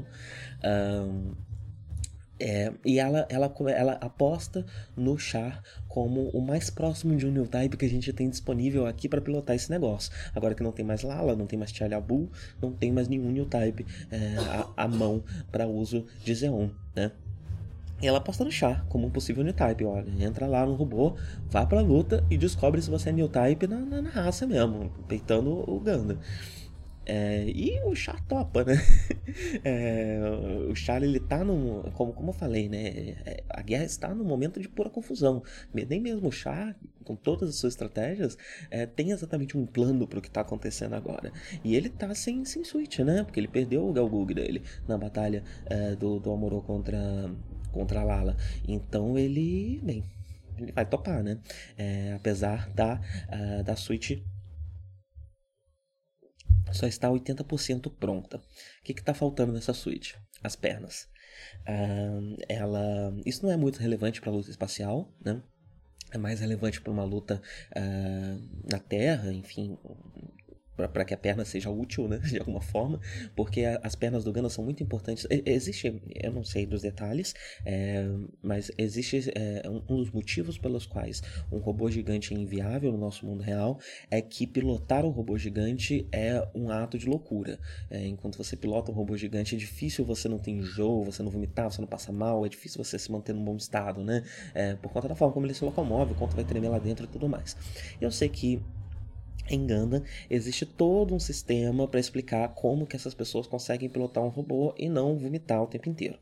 [0.63, 1.35] Uh,
[2.39, 4.65] é, e ela, ela, ela aposta
[4.95, 8.85] no Char como o mais próximo de um new type que a gente tem disponível
[8.85, 10.11] aqui para pilotar esse negócio.
[10.35, 12.29] Agora que não tem mais Lala, não tem mais Bull,
[12.61, 17.11] não tem mais nenhum new type é, mão para uso de Xeon, né?
[18.01, 19.85] E ela aposta no chá como um possível new type.
[19.85, 21.15] Olha, entra lá no robô,
[21.49, 24.91] vá pra luta e descobre se você é new type na, na, na raça mesmo,
[25.07, 26.19] peitando o Ganda.
[27.05, 28.75] É, e o Char topa, né?
[29.63, 30.19] É,
[30.69, 31.81] o Char, ele tá num.
[31.93, 33.15] Como, como eu falei, né?
[33.25, 35.41] É, a guerra está num momento de pura confusão.
[35.73, 38.37] Nem mesmo o Char, com todas as suas estratégias,
[38.69, 41.31] é, tem exatamente um plano para o que está acontecendo agora.
[41.63, 43.23] E ele tá sem, sem switch, né?
[43.23, 46.99] Porque ele perdeu o Galgug dele na batalha é, do, do Amorô contra,
[47.71, 48.37] contra a Lala.
[48.67, 49.79] Então ele.
[49.83, 50.03] Bem,
[50.57, 51.39] ele vai topar, né?
[51.77, 54.19] É, apesar da, uh, da Switch
[56.71, 58.37] só está 80% pronta.
[58.37, 58.41] O
[58.83, 60.17] que está faltando nessa suíte?
[60.43, 61.07] As pernas.
[61.61, 65.41] Uh, ela, isso não é muito relevante para a luta espacial, né?
[66.11, 67.41] É mais relevante para uma luta
[67.75, 69.77] uh, na Terra, enfim,
[70.75, 72.99] para que a perna seja útil, né, de alguma forma,
[73.35, 75.27] porque a, as pernas do Gana são muito importantes.
[75.29, 77.33] existe, eu não sei dos detalhes,
[77.65, 78.05] é,
[78.41, 82.97] mas existe é, um, um, dos motivos pelos quais um robô gigante é inviável no
[82.97, 87.59] nosso mundo real é que pilotar um robô gigante é um ato de loucura.
[87.89, 91.31] É, enquanto você pilota um robô gigante, é difícil você não ter enjoo, você não
[91.31, 94.23] vomitar, você não passa mal, é difícil você se manter num bom estado, né?
[94.53, 97.05] É, por conta da forma como ele se locomove, o quanto vai tremer lá dentro
[97.05, 97.55] e tudo mais.
[97.99, 98.61] Eu sei que
[99.49, 104.29] em Ganda existe todo um sistema para explicar como que essas pessoas conseguem pilotar um
[104.29, 106.17] robô e não vomitar o tempo inteiro.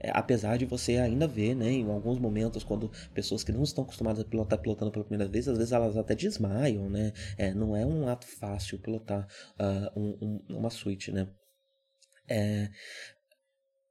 [0.00, 3.84] É, apesar de você ainda ver, né, em alguns momentos, quando pessoas que não estão
[3.84, 7.12] acostumadas a pilotar pilotando pela primeira vez, às vezes elas até desmaiam, né?
[7.36, 9.26] É, não é um ato fácil pilotar
[9.58, 11.28] uh, um, um, uma suíte, né?
[12.28, 12.68] É,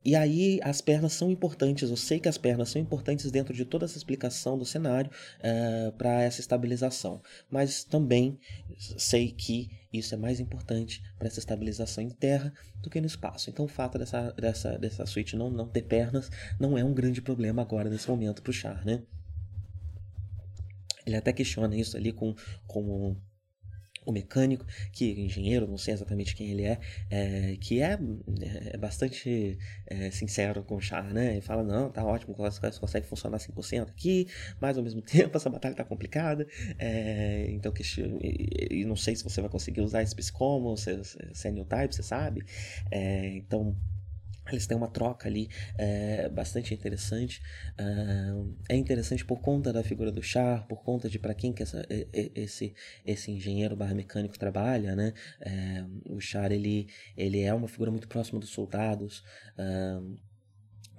[0.06, 3.66] e aí as pernas são importantes, eu sei que as pernas são importantes dentro de
[3.66, 8.40] toda essa explicação do cenário uh, para essa estabilização, mas também
[8.78, 13.50] sei que isso é mais importante para essa estabilização em terra do que no espaço.
[13.50, 16.30] Então o fato dessa, dessa, dessa suíte não, não ter pernas
[16.60, 19.04] não é um grande problema agora nesse momento para o Char, né?
[21.06, 23.16] Ele até questiona isso ali com, com
[24.08, 26.80] o mecânico, que engenheiro, não sei exatamente quem ele é,
[27.12, 28.00] é que é,
[28.72, 31.34] é bastante é, sincero com o Char, né?
[31.34, 34.28] Ele fala, não, tá ótimo, as coisas conseguem funcionar 100% aqui,
[34.62, 36.48] mas ao mesmo tempo essa batalha tá complicada,
[36.80, 37.84] é, então que,
[38.24, 41.66] e, e, não sei se você vai conseguir usar esse psicomo, se, se é new
[41.66, 42.46] type, você sabe,
[42.90, 43.76] é, então
[44.54, 47.42] eles têm uma troca ali é, bastante interessante.
[47.80, 51.64] Uh, é interessante por conta da figura do Char, por conta de para quem que
[51.64, 52.74] essa, esse,
[53.06, 55.14] esse engenheiro barra mecânico trabalha, né?
[55.42, 59.24] É, o Char ele, ele é uma figura muito próxima dos soldados.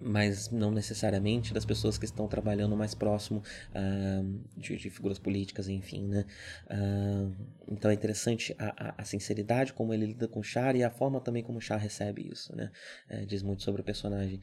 [0.01, 5.69] Mas não necessariamente das pessoas que estão trabalhando mais próximo uh, de, de, figuras políticas,
[5.69, 6.25] enfim, né?
[6.71, 7.35] Uh,
[7.69, 10.91] então é interessante a, a, a, sinceridade como ele lida com o Char e a
[10.91, 12.71] forma também como o Char recebe isso, né?
[13.09, 14.41] É, diz muito sobre o personagem.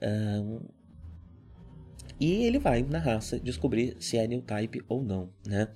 [0.00, 0.64] Uh,
[2.20, 5.68] e ele vai na raça descobrir se é new type ou não, né?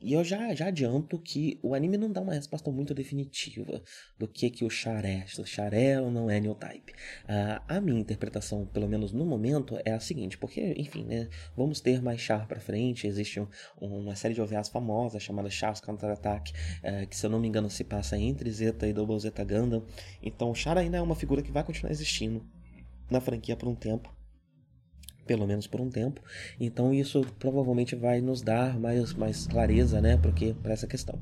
[0.00, 3.82] E eu já, já adianto que o anime não dá uma resposta muito definitiva
[4.16, 4.68] do que que o
[5.04, 6.92] é, se o Char é ou não é New Type.
[6.92, 11.80] Uh, a minha interpretação, pelo menos no momento, é a seguinte, porque, enfim, né, vamos
[11.80, 13.48] ter mais Char pra frente, existe um,
[13.80, 17.68] uma série de OVAs famosas chamada Char's Counter-Attack, uh, que se eu não me engano
[17.68, 19.84] se passa entre Zeta e Double Zeta Gundam,
[20.22, 22.46] então o Char ainda é uma figura que vai continuar existindo
[23.10, 24.17] na franquia por um tempo
[25.28, 26.20] pelo menos por um tempo.
[26.58, 30.18] Então isso provavelmente vai nos dar mais, mais clareza, né,
[30.62, 31.20] para essa questão.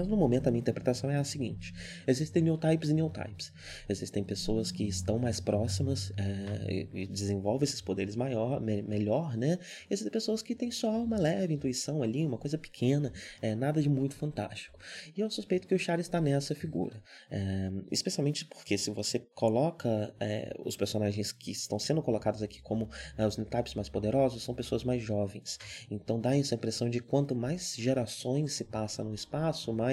[0.00, 1.74] Mas no momento a minha interpretação é a seguinte:
[2.06, 3.52] existem new types e new types.
[3.86, 9.58] Existem pessoas que estão mais próximas é, e desenvolvem esses poderes maior, me, melhor, né?
[9.90, 13.82] E existem pessoas que têm só uma leve intuição ali, uma coisa pequena, é, nada
[13.82, 14.78] de muito fantástico.
[15.14, 17.02] E eu suspeito que o Char está nessa figura.
[17.30, 22.88] É, especialmente porque se você coloca é, os personagens que estão sendo colocados aqui como
[23.18, 25.58] é, os new types mais poderosos, são pessoas mais jovens.
[25.90, 29.89] Então dá essa impressão de quanto mais gerações se passa no espaço, mais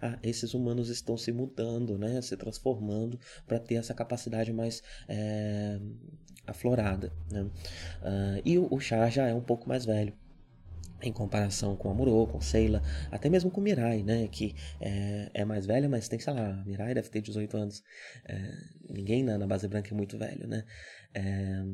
[0.00, 5.78] ah, esses humanos estão se mudando, né, se transformando para ter essa capacidade mais é,
[6.46, 7.12] aflorada.
[7.30, 7.42] Né?
[7.42, 10.12] Uh, e o, o Char já é um pouco mais velho
[11.02, 15.44] em comparação com a Muro, com Seila, até mesmo com Mirai, né, que é, é,
[15.44, 17.82] mais velha, mas tem, sei lá, Mirai deve ter 18 anos.
[18.26, 18.52] É,
[18.88, 20.64] ninguém na, na, base branca é muito velho, né?
[21.14, 21.64] É,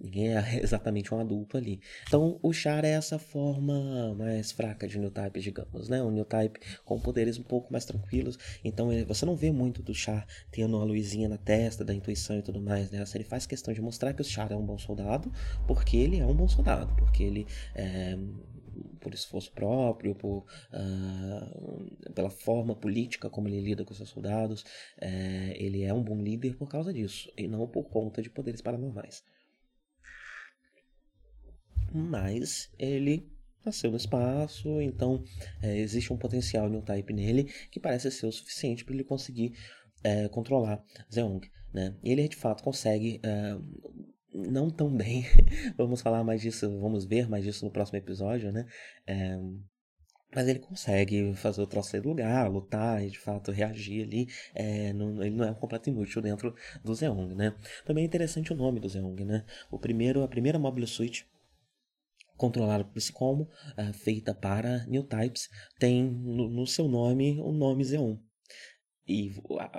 [0.00, 1.80] Ninguém é exatamente um adulto ali.
[2.06, 6.02] Então, o Char é essa forma mais fraca de New Type, digamos, né?
[6.02, 8.38] Um New Type com poderes um pouco mais tranquilos.
[8.64, 12.42] Então, você não vê muito do Char tendo uma luzinha na testa, da intuição e
[12.42, 13.04] tudo mais, né?
[13.14, 15.32] Ele faz questão de mostrar que o Char é um bom soldado,
[15.66, 18.16] porque ele é um bom soldado, porque ele é,
[19.00, 24.64] por esforço próprio, por, uh, pela forma política como ele lida com seus soldados.
[25.00, 28.60] É, ele é um bom líder por causa disso, e não por conta de poderes
[28.60, 29.22] paranormais.
[31.92, 33.30] Mas ele
[33.64, 35.22] nasceu no espaço, então
[35.60, 39.54] é, existe um potencial New Type nele que parece ser o suficiente para ele conseguir
[40.04, 40.82] é, controlar
[41.12, 41.40] Zeong.
[41.72, 41.94] Né?
[42.02, 43.20] E ele de fato consegue.
[43.22, 43.58] É,
[44.32, 45.24] não tão bem,
[45.78, 48.66] vamos falar mais disso, vamos ver mais disso no próximo episódio, né?
[49.06, 49.38] É,
[50.34, 54.28] mas ele consegue fazer o troço sair do lugar, lutar e de fato reagir ali.
[54.54, 57.54] É, não, ele não é um completo inútil dentro do Zeong, né?
[57.86, 59.44] Também é interessante o nome do Zeong, né?
[59.70, 61.26] O primeiro, a primeira Mobile Suit
[62.36, 67.84] controlada por Psicomo, uh, feita para New Types, tem no, no seu nome o nome
[67.84, 68.18] Zeon
[69.06, 69.32] e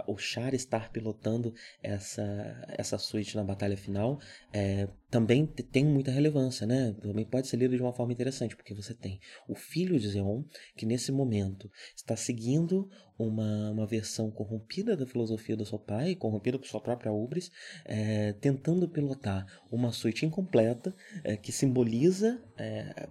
[0.07, 2.23] o Char estar pilotando essa,
[2.69, 4.19] essa suíte na batalha final
[4.53, 6.95] é, também tem muita relevância, né?
[7.01, 10.43] Também pode ser lido de uma forma interessante, porque você tem o filho de Zeon,
[10.75, 16.59] que nesse momento está seguindo uma, uma versão corrompida da filosofia do seu pai, corrompida
[16.59, 17.51] por sua própria Ubris,
[17.85, 23.07] é, tentando pilotar uma suíte incompleta é, que simboliza é,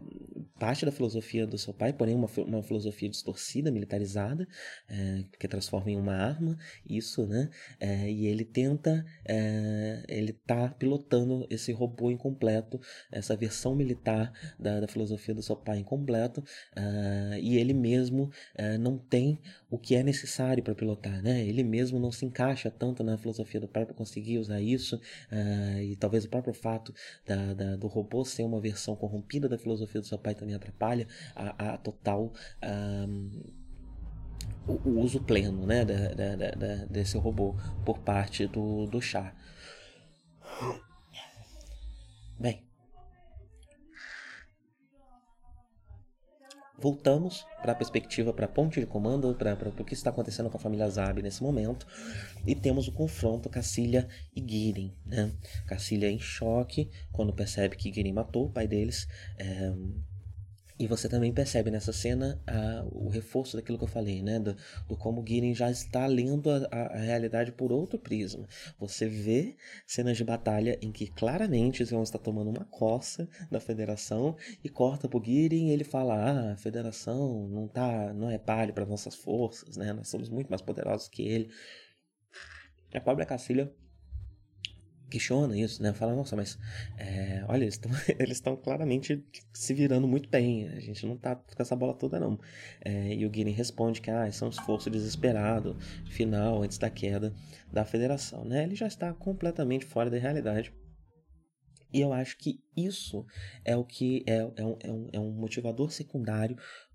[0.58, 4.46] parte da filosofia do seu pai, porém uma, uma filosofia distorcida, militarizada,
[4.88, 6.56] é, que transforma em uma arma,
[6.88, 7.50] isso, né?
[7.78, 12.80] É, e ele tenta, é, ele tá pilotando esse robô incompleto,
[13.10, 18.78] essa versão militar da, da filosofia do seu pai incompleto, uh, e ele mesmo uh,
[18.78, 21.44] não tem o que é necessário para pilotar, né?
[21.44, 25.80] Ele mesmo não se encaixa tanto na filosofia do pai para conseguir usar isso, uh,
[25.80, 26.94] e talvez o próprio fato
[27.26, 31.06] da, da, do robô ser uma versão corrompida da filosofia do seu pai também atrapalha
[31.34, 32.32] a, a total
[34.66, 37.54] o, o, uso pleno, né, da, da, da, desse robô
[37.84, 39.34] por parte do, do chá.
[42.38, 42.62] Bem,
[46.78, 50.56] voltamos para a perspectiva, para a ponte de comando, para o que está acontecendo com
[50.56, 51.86] a família Zab nesse momento,
[52.46, 54.92] e temos o confronto Cacilha e Girin.
[55.04, 55.32] Né?
[55.66, 59.08] Cacilha em choque quando percebe que Girin matou o pai deles.
[59.38, 59.72] É
[60.78, 62.40] e você também percebe nessa cena
[62.92, 64.38] o reforço daquilo que eu falei, né?
[64.38, 64.54] Do,
[64.86, 68.46] do como Girin já está lendo a, a, realidade por outro prisma.
[68.78, 69.56] Você vê
[69.86, 75.08] cenas de batalha em que claramente Zeon está tomando uma coça da federação e corta
[75.08, 79.14] pro Girin e ele fala: Ah, a federação não tá, não é palho para nossas
[79.14, 79.92] forças, né?
[79.92, 81.50] Nós somos muito mais poderosos que ele.
[82.92, 83.72] A pobre Cacilha
[85.10, 85.92] questiona isso, né?
[85.92, 86.58] Fala, nossa, mas
[86.98, 90.68] é, olha, eles estão claramente se virando muito bem.
[90.68, 92.38] A gente não tá com essa bola toda, não.
[92.84, 95.76] É, e o Guilherme responde que ah, esse é um esforço desesperado,
[96.10, 97.32] final, antes da queda
[97.72, 98.64] da federação, né?
[98.64, 100.72] Ele já está completamente fora da realidade.
[101.92, 103.24] E eu acho que isso
[103.64, 105.32] é o que é, é, um, é, um, é um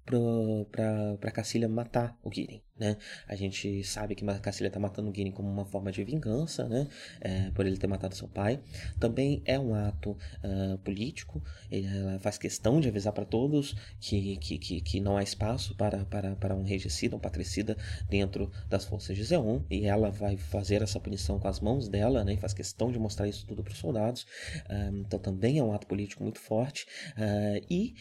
[0.06, 2.98] para Cacilha matar o Girin, né?
[3.28, 6.88] A gente sabe que Cacilha está matando o Girin como uma forma de vingança, né?
[7.22, 8.60] É, por ele ter matado seu pai.
[9.00, 11.42] Também é um ato uh, político.
[11.72, 16.04] Ela faz questão de avisar para todos que, que, que, que, não há espaço para,
[16.06, 17.78] para, para um regicida, um patricida
[18.10, 19.62] dentro das forças de Zeon.
[19.70, 22.34] E ela vai fazer essa punição com as mãos dela, né?
[22.34, 24.24] E faz questão de mostrar isso tudo para os soldados.
[24.68, 26.86] Uh, então também é um ato político muito forte.
[27.16, 27.96] Uh, e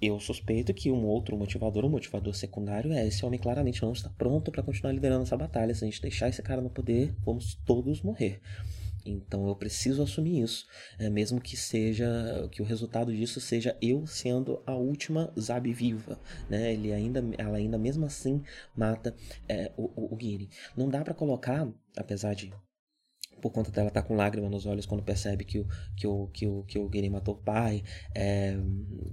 [0.00, 4.08] eu suspeito que um outro motivador, um motivador secundário, é esse homem claramente não está
[4.10, 5.74] pronto para continuar liderando essa batalha.
[5.74, 8.40] Se a gente deixar esse cara no poder, vamos todos morrer.
[9.04, 10.66] Então eu preciso assumir isso,
[10.98, 16.20] é, mesmo que seja que o resultado disso seja eu sendo a última Zabi viva,
[16.48, 16.72] né?
[16.72, 18.42] Ele ainda, ela ainda mesmo assim
[18.76, 19.14] mata
[19.48, 20.18] é, o, o, o.
[20.76, 22.52] Não dá para colocar, apesar de
[23.40, 25.66] por conta dela estar tá com lágrima nos olhos quando percebe que o
[25.96, 27.82] que o que o que o Gary matou o pai,
[28.14, 28.56] é,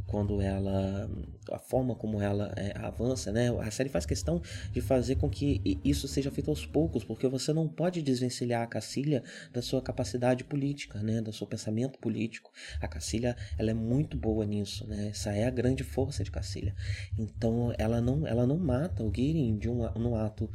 [0.08, 1.10] quando ela
[1.52, 3.50] a forma como ela é, avança, né?
[3.62, 7.54] A série faz questão de fazer com que isso seja feito aos poucos, porque você
[7.54, 11.22] não pode desvencilhar a Cacilha da sua capacidade política, né?
[11.22, 12.52] Do seu pensamento político.
[12.82, 15.10] A Cacilha ela é muito boa nisso, né?
[15.10, 16.76] Essa é a grande força de Cacilha.
[17.18, 20.50] Então ela não ela não mata o Girin de um num ato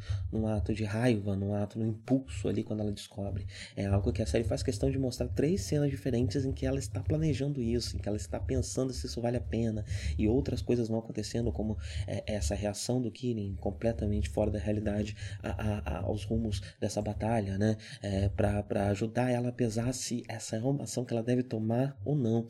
[0.61, 3.47] ato de raiva, num ato no impulso ali quando ela descobre.
[3.75, 6.79] É algo que a série faz questão de mostrar três cenas diferentes em que ela
[6.79, 9.85] está planejando isso, em que ela está pensando se isso vale a pena,
[10.17, 15.15] e outras coisas vão acontecendo, como é, essa reação do Kirin completamente fora da realidade
[15.43, 17.77] a, a, a, aos rumos dessa batalha, né?
[18.01, 21.97] É, para ajudar ela a pesar se essa é uma ação que ela deve tomar
[22.03, 22.47] ou não.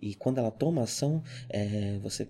[0.00, 2.28] E quando ela toma ação, é, você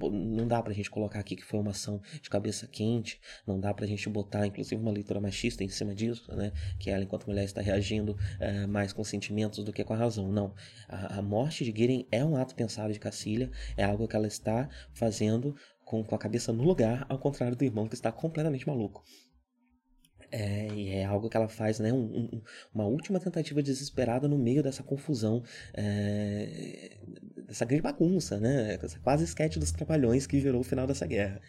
[0.00, 3.72] não dá pra gente colocar aqui que foi uma ação de cabeça quente, não dá
[3.72, 6.52] pra gente botar inclusive uma leitura machista em cima disso, né?
[6.78, 10.30] Que ela, enquanto mulher, está reagindo uh, mais com sentimentos do que com a razão.
[10.30, 10.54] Não.
[10.88, 14.26] A, a morte de Giren é um ato pensado de Cacilha, é algo que ela
[14.26, 15.54] está fazendo
[15.84, 19.02] com, com a cabeça no lugar, ao contrário do irmão que está completamente maluco.
[20.32, 21.92] É, e é algo que ela faz, né?
[21.92, 22.42] Um, um,
[22.72, 25.42] uma última tentativa desesperada no meio dessa confusão,
[25.74, 26.96] é,
[27.48, 28.78] dessa grande bagunça, né?
[28.80, 31.40] Essa quase esquete dos trapalhões que virou o final dessa guerra.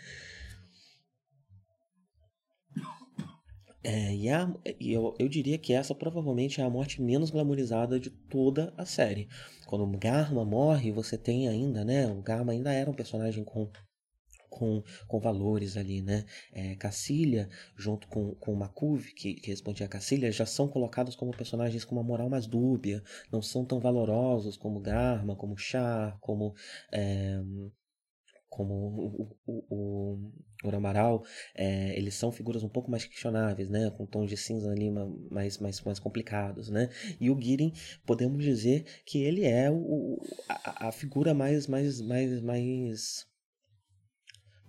[3.84, 8.10] É, e, a, eu, eu diria que essa provavelmente é a morte menos glamorizada de
[8.10, 9.28] toda a série.
[9.66, 12.08] Quando o Garma morre, você tem ainda, né?
[12.08, 13.70] O Garma ainda era um personagem com
[14.52, 16.26] com, com valores ali, né?
[16.52, 21.32] É, Cacilha, junto com, com Macuve, que, que respondia a Cacilha, já são colocados como
[21.32, 23.02] personagens com uma moral mais dúbia,
[23.32, 26.54] não são tão valorosos como Garma, como Char, como.
[26.92, 27.42] É,
[28.52, 30.32] como o, o, o,
[30.64, 31.24] o
[31.56, 33.90] é, eles são figuras um pouco mais questionáveis, né?
[33.92, 36.90] Com tons de cinza ali mais, mais, mais complicados, né?
[37.20, 37.72] E o Girin,
[38.06, 43.31] podemos dizer que ele é o, a, a figura mais, mais, mais, mais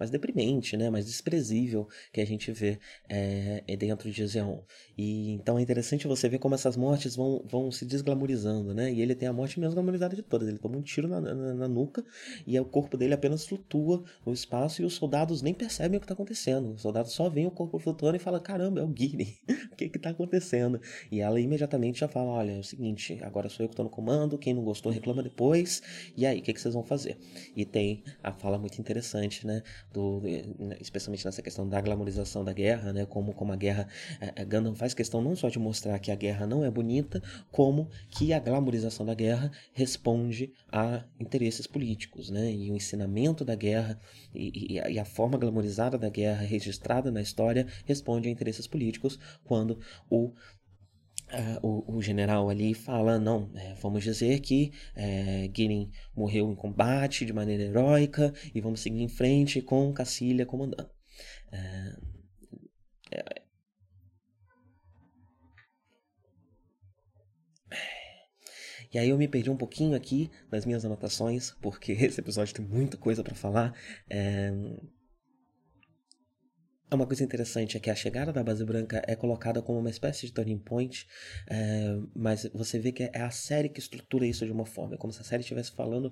[0.02, 2.78] mais deprimente, né, mais desprezível que a gente vê
[3.08, 4.58] é, dentro de Zeon.
[4.98, 8.92] E então é interessante você ver como essas mortes vão, vão se desglamorizando, né?
[8.92, 10.48] E ele tem a morte menos glamorizada de todas.
[10.48, 12.04] Ele toma um tiro na, na, na nuca
[12.46, 16.04] e o corpo dele apenas flutua no espaço e os soldados nem percebem o que
[16.04, 16.72] está acontecendo.
[16.72, 19.38] Os soldados só veem o corpo flutuando e falam: caramba, é o Guine,
[19.72, 20.80] o que está acontecendo?
[21.12, 23.90] E ela imediatamente já fala: olha, é o seguinte, agora sou eu que estou no
[23.90, 25.80] comando, quem não gostou reclama depois,
[26.16, 27.16] e aí, o que, que vocês vão fazer?
[27.56, 29.62] E tem a fala muito interessante, né?
[29.92, 30.20] Do,
[30.58, 33.88] né, especialmente nessa questão da glamorização da guerra, né, como, como a guerra,
[34.20, 36.70] a é, é, Gundam faz questão não só de mostrar que a guerra não é
[36.70, 43.44] bonita, como que a glamorização da guerra responde a interesses políticos, né, e o ensinamento
[43.44, 43.98] da guerra
[44.34, 49.18] e, e, e a forma glamorizada da guerra registrada na história responde a interesses políticos
[49.44, 49.78] quando
[50.08, 50.32] o
[51.32, 56.54] Uh, o, o, general ali fala, não, é, vamos dizer que é, Girin morreu em
[56.54, 60.90] combate de maneira heróica e vamos seguir em frente com Cacilha comandando.
[61.50, 61.96] É,
[63.12, 63.42] é,
[68.92, 72.64] e aí eu me perdi um pouquinho aqui nas minhas anotações, porque esse episódio tem
[72.64, 73.74] muita coisa para falar.
[74.08, 74.18] É,
[74.48, 75.01] é
[76.94, 80.26] uma coisa interessante é que a chegada da base branca é colocada como uma espécie
[80.26, 81.06] de turning point,
[81.48, 84.94] é, mas você vê que é a série que estrutura isso de uma forma.
[84.94, 86.10] É como se a série estivesse falando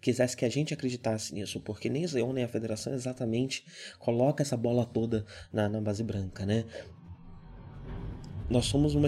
[0.00, 3.64] quisesse que a gente acreditasse nisso, porque nem Zeon nem a Federação exatamente
[3.98, 6.64] coloca essa bola toda na, na base branca, né?
[8.48, 9.06] Nós somos uma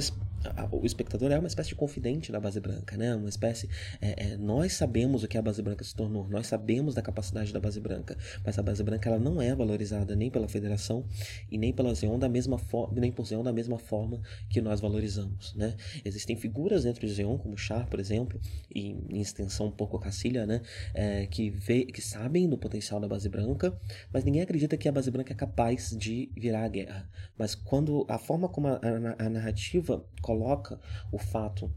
[0.70, 3.14] o espectador é uma espécie de confidente da base branca, né?
[3.14, 3.68] Uma espécie.
[4.00, 7.52] É, é, nós sabemos o que a base branca se tornou, nós sabemos da capacidade
[7.52, 11.04] da base branca, mas a base branca ela não é valorizada nem pela federação
[11.50, 14.80] e nem pela Zeon da mesma forma, nem por Zeon da mesma forma que nós
[14.80, 15.76] valorizamos, né?
[16.04, 18.40] Existem figuras dentro de Zeon, como Char, por exemplo,
[18.74, 20.62] e em extensão um pouco Cacilha, né?
[20.94, 23.78] É, que, vê, que sabem do potencial da base branca,
[24.12, 27.08] mas ninguém acredita que a base branca é capaz de virar a guerra.
[27.38, 28.80] Mas quando a forma como a,
[29.18, 30.80] a, a narrativa coloca
[31.10, 31.70] o fato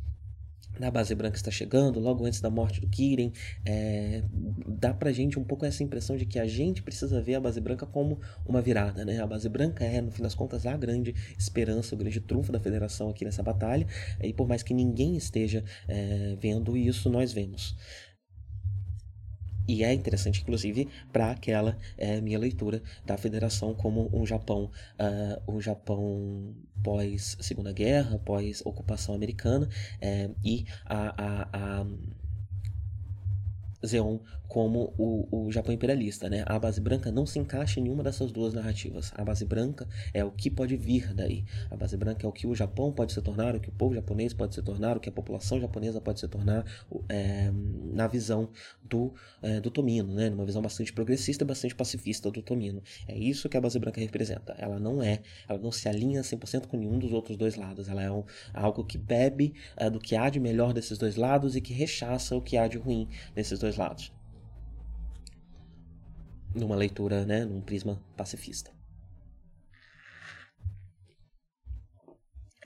[0.79, 3.31] da base branca está chegando, logo antes da morte do Kirin,
[3.65, 4.23] é,
[4.67, 7.61] dá pra gente um pouco essa impressão de que a gente precisa ver a base
[7.61, 9.21] branca como uma virada, né?
[9.21, 12.59] A base branca é, no fim das contas, a grande esperança, o grande trunfo da
[12.59, 13.87] federação aqui nessa batalha,
[14.21, 17.75] e por mais que ninguém esteja é, vendo isso, nós vemos.
[19.67, 25.51] E é interessante, inclusive, para aquela é, minha leitura da federação como um Japão, uh,
[25.51, 26.53] um Japão
[26.83, 29.67] pós Segunda Guerra, pós ocupação americana,
[29.99, 31.85] é, e a, a, a
[33.85, 36.43] Zeon como o, o Japão imperialista, né?
[36.45, 39.11] A base branca não se encaixa em nenhuma dessas duas narrativas.
[39.15, 41.43] A base branca é o que pode vir daí.
[41.69, 43.95] A base branca é o que o Japão pode se tornar, o que o povo
[43.95, 46.65] japonês pode se tornar, o que a população japonesa pode se tornar
[47.09, 47.51] é,
[47.93, 48.49] na visão
[48.83, 50.29] do, é, do Tomino, né?
[50.29, 52.81] Numa visão bastante progressista e bastante pacifista do Tomino.
[53.07, 54.55] É isso que a base branca representa.
[54.57, 57.89] Ela não é, ela não se alinha 100% com nenhum dos outros dois lados.
[57.89, 58.23] Ela é um,
[58.53, 62.35] algo que bebe é, do que há de melhor desses dois lados e que rechaça
[62.35, 64.14] o que há de ruim nesses dois lados
[66.55, 68.71] numa leitura, né, num prisma pacifista.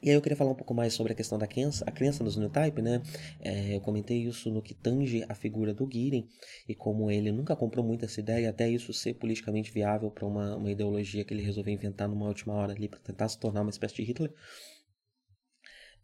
[0.02, 2.24] E aí eu queria falar um pouco mais sobre a questão da crença, a crença
[2.24, 3.02] nos New Type, né?
[3.42, 6.26] É, eu comentei isso no que tange a figura do Giren
[6.68, 10.56] e como ele nunca comprou muito essa ideia, até isso ser politicamente viável para uma,
[10.56, 13.72] uma ideologia que ele resolveu inventar numa última hora ali para tentar se tornar uma
[13.72, 14.34] espécie de Hitler.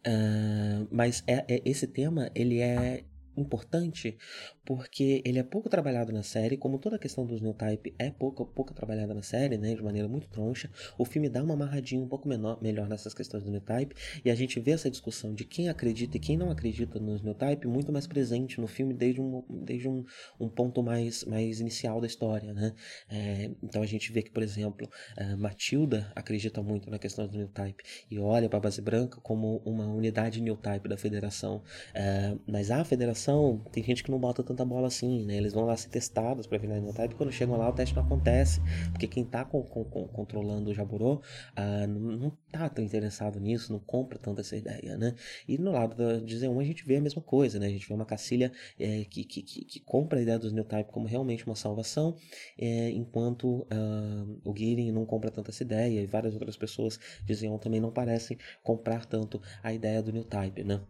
[0.05, 3.05] Uh, mas é, é, esse tema ele é
[3.38, 4.17] importante
[4.65, 8.09] porque ele é pouco trabalhado na série, como toda a questão dos new type é
[8.09, 10.69] pouco, pouco trabalhada na série, né, de maneira muito troncha.
[10.97, 14.31] O filme dá uma amarradinha um pouco menor, melhor nessas questões do new type e
[14.31, 17.67] a gente vê essa discussão de quem acredita e quem não acredita nos new type
[17.67, 20.03] muito mais presente no filme desde um, desde um,
[20.39, 22.73] um ponto mais, mais inicial da história, né?
[23.09, 24.89] É, então a gente vê que, por exemplo,
[25.38, 29.61] Matilda acredita muito na questão do new type e olha para a base branca como
[29.65, 31.63] uma unidade new type da federação,
[31.93, 33.24] é, mas a federação
[33.71, 35.38] tem gente que não bota tanta bola assim, né?
[35.38, 38.03] Eles vão lá ser testados para virar Type e quando chegam lá o teste não
[38.03, 38.61] acontece,
[38.91, 41.21] porque quem tá com, com, com, controlando o Jaburo
[41.57, 45.15] uh, não, não tá tão interessado nisso, não compra tanto essa ideia, né?
[45.47, 47.67] E no lado da, de Z1 a gente vê a mesma coisa, né?
[47.67, 50.63] A gente vê uma Cacilha é, que, que, que, que, compra a ideia dos New
[50.63, 52.15] Type como realmente uma salvação,
[52.57, 57.34] é, enquanto uh, o Gideon não compra tanto essa ideia e várias outras pessoas de
[57.34, 60.82] Z1 também não parecem comprar tanto a ideia do New Type, né?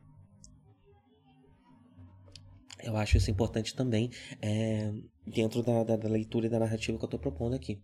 [2.86, 4.94] Eu acho isso importante também é,
[5.26, 7.82] dentro da, da, da, leitura e da narrativa que eu estou propondo aqui.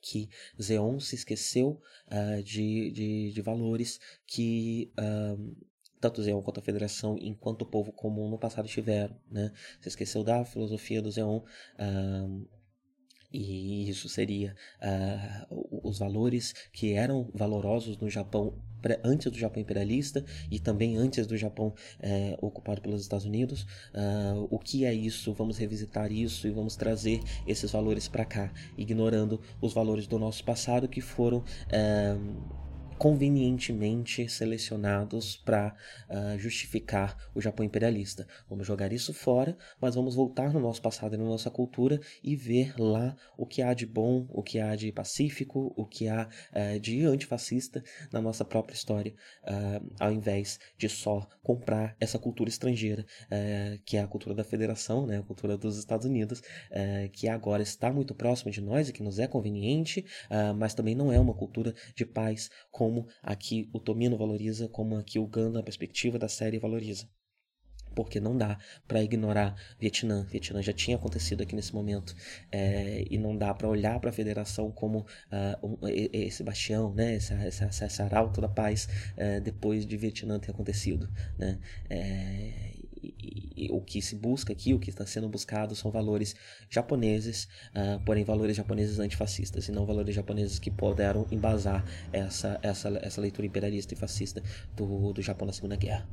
[0.00, 5.56] Que Zeon se esqueceu uh, de, de, de, valores que uh,
[6.00, 9.14] tanto Zeon quanto a Federação, enquanto o povo comum no passado tiveram.
[9.30, 9.52] Né?
[9.80, 12.48] Se esqueceu da filosofia do Zeon, uh,
[13.30, 14.56] e isso seria
[15.50, 18.58] uh, os valores que eram valorosos no Japão
[19.04, 23.62] antes do Japão imperialista e também antes do Japão é, ocupado pelos Estados Unidos.
[23.94, 25.32] Uh, o que é isso?
[25.32, 30.44] Vamos revisitar isso e vamos trazer esses valores para cá, ignorando os valores do nosso
[30.44, 31.38] passado que foram.
[31.38, 32.65] Uh,
[32.98, 38.26] convenientemente selecionados para uh, ah, justificar o Japão imperialista.
[38.48, 42.34] Vamos jogar isso fora, mas vamos voltar no nosso passado e na nossa cultura e
[42.34, 46.28] ver lá o que há de bom, o que há de pacífico, o que há
[46.52, 47.82] uh, de antifascista
[48.12, 53.06] na nossa própria história, uh, ao invés de só comprar essa cultura estrangeira,
[53.84, 56.42] que é a cultura da federação, né, a cultura dos Estados Unidos,
[57.12, 60.04] que agora está muito próxima de nós e que nos é conveniente,
[60.56, 64.96] mas também não é uma cultura de paz com como aqui o Tomino valoriza, como
[64.96, 67.08] aqui o Ganda, a perspectiva da série valoriza
[67.96, 70.26] porque não dá para ignorar Vietnã.
[70.30, 72.14] Vietnã já tinha acontecido aqui nesse momento
[72.52, 77.14] é, e não dá para olhar para a federação como uh, um, esse bastião, né,
[77.14, 81.08] essa, essa, essa arauto da paz uh, depois de Vietnã ter acontecido,
[81.38, 81.58] né.
[81.88, 82.76] É,
[83.18, 86.34] e, e, o que se busca aqui, o que está sendo buscado são valores
[86.70, 92.88] japoneses, uh, porém valores japoneses antifascistas, e não valores japoneses que puderam embasar essa, essa,
[93.02, 94.42] essa leitura imperialista e fascista
[94.74, 96.06] do, do Japão na Segunda Guerra.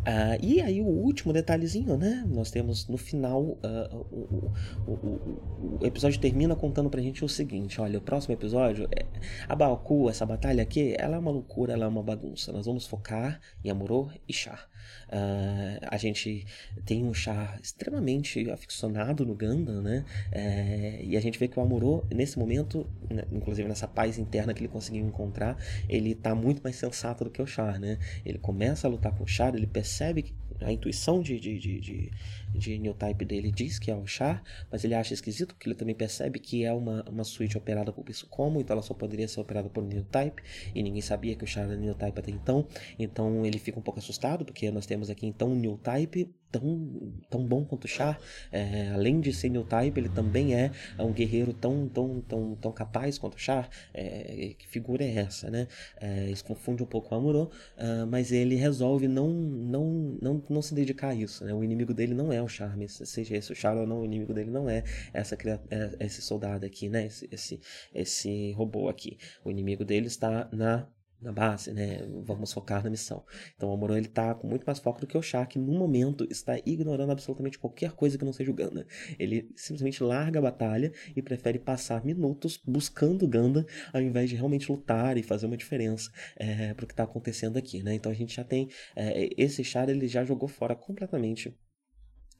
[0.00, 2.24] Uh, e aí o último detalhezinho, né?
[2.26, 4.50] Nós temos no final uh, o,
[4.86, 9.04] o, o, o, episódio termina contando pra gente o seguinte: olha, o próximo episódio, é,
[9.46, 12.50] a Baoku, essa batalha aqui, ela é uma loucura, ela é uma bagunça.
[12.50, 14.70] Nós vamos focar em Amuro e Char.
[15.08, 16.46] Uh, a gente
[16.84, 20.04] tem um chá extremamente aficionado no Gundam, né?
[20.30, 24.54] É, e a gente vê que o Amuro, nesse momento, né, inclusive nessa paz interna
[24.54, 25.56] que ele conseguiu encontrar,
[25.88, 27.98] ele tá muito mais sensato do que o Char, né?
[28.24, 32.12] Ele começa a lutar com o Char, ele percebe a intuição de, de, de, de,
[32.54, 35.74] de new type dele diz que é o char, mas ele acha esquisito porque ele
[35.74, 39.40] também percebe que é uma, uma suíte operada por como, então ela só poderia ser
[39.40, 40.42] operada por new type
[40.74, 42.66] e ninguém sabia que o char era new type até então.
[42.98, 47.12] Então ele fica um pouco assustado porque nós temos aqui então um new type tão,
[47.28, 48.18] tão bom quanto o Char.
[48.52, 52.72] É, além de ser new type, ele também é um guerreiro tão, tão, tão, tão
[52.72, 53.68] capaz quanto o Char.
[53.94, 55.66] É, que figura é essa, né?
[56.00, 60.62] É, isso confunde um pouco o Amuro, uh, mas ele resolve não, não, não, não
[60.62, 61.44] se dedicar a isso.
[61.44, 61.52] Né?
[61.52, 64.32] O inimigo dele não é o Char, seja esse o Char ou não, o inimigo
[64.32, 65.36] dele não é essa
[65.70, 67.06] é, esse soldado aqui, né?
[67.06, 67.60] Esse, esse,
[67.94, 69.18] esse robô aqui.
[69.44, 70.86] O inimigo dele está na
[71.20, 72.06] na base, né?
[72.24, 73.24] Vamos focar na missão.
[73.54, 75.72] Então o Amorô ele tá com muito mais foco do que o Chá, que no
[75.72, 78.86] momento está ignorando absolutamente qualquer coisa que não seja o Ganda.
[79.18, 84.36] Ele simplesmente larga a batalha e prefere passar minutos buscando o Ganda ao invés de
[84.36, 87.94] realmente lutar e fazer uma diferença é, pro que está acontecendo aqui, né?
[87.94, 91.56] Então a gente já tem é, esse Char ele já jogou fora completamente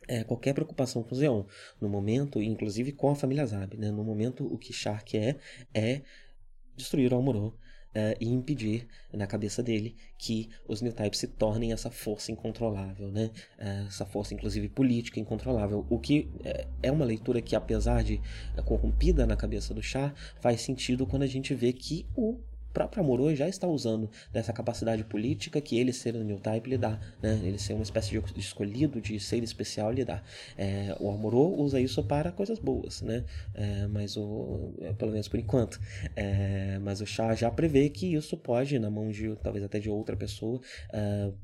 [0.09, 1.45] é, qualquer preocupação com o Zeon.
[1.81, 3.91] No momento, inclusive com a família Zab, né?
[3.91, 5.39] No momento o que Char quer
[5.75, 6.03] é
[6.77, 7.59] destruir o Amorô
[7.95, 13.11] uh, e impedir na cabeça dele que os new types se tornem essa força incontrolável,
[13.11, 13.31] né?
[13.59, 15.87] Uh, essa força, inclusive política incontrolável.
[15.89, 18.21] O que uh, é uma leitura que, apesar de
[18.65, 22.39] corrompida na cabeça do Chá, faz sentido quando a gente vê que o
[22.73, 26.79] próprio Amorô já está usando dessa capacidade política que ele ser o New Type lhe
[26.79, 27.41] dá, né?
[27.43, 30.23] Ele ser uma espécie de escolhido, de ser especial lhe dá.
[30.57, 33.25] É, o Amorô usa isso para coisas boas, né?
[33.55, 35.81] É, mas o, é, pelo menos por enquanto.
[36.17, 39.91] É, mas o Chá já prevê que isso pode, na mão de talvez até de
[39.91, 40.61] outra pessoa,
[40.93, 41.35] uh,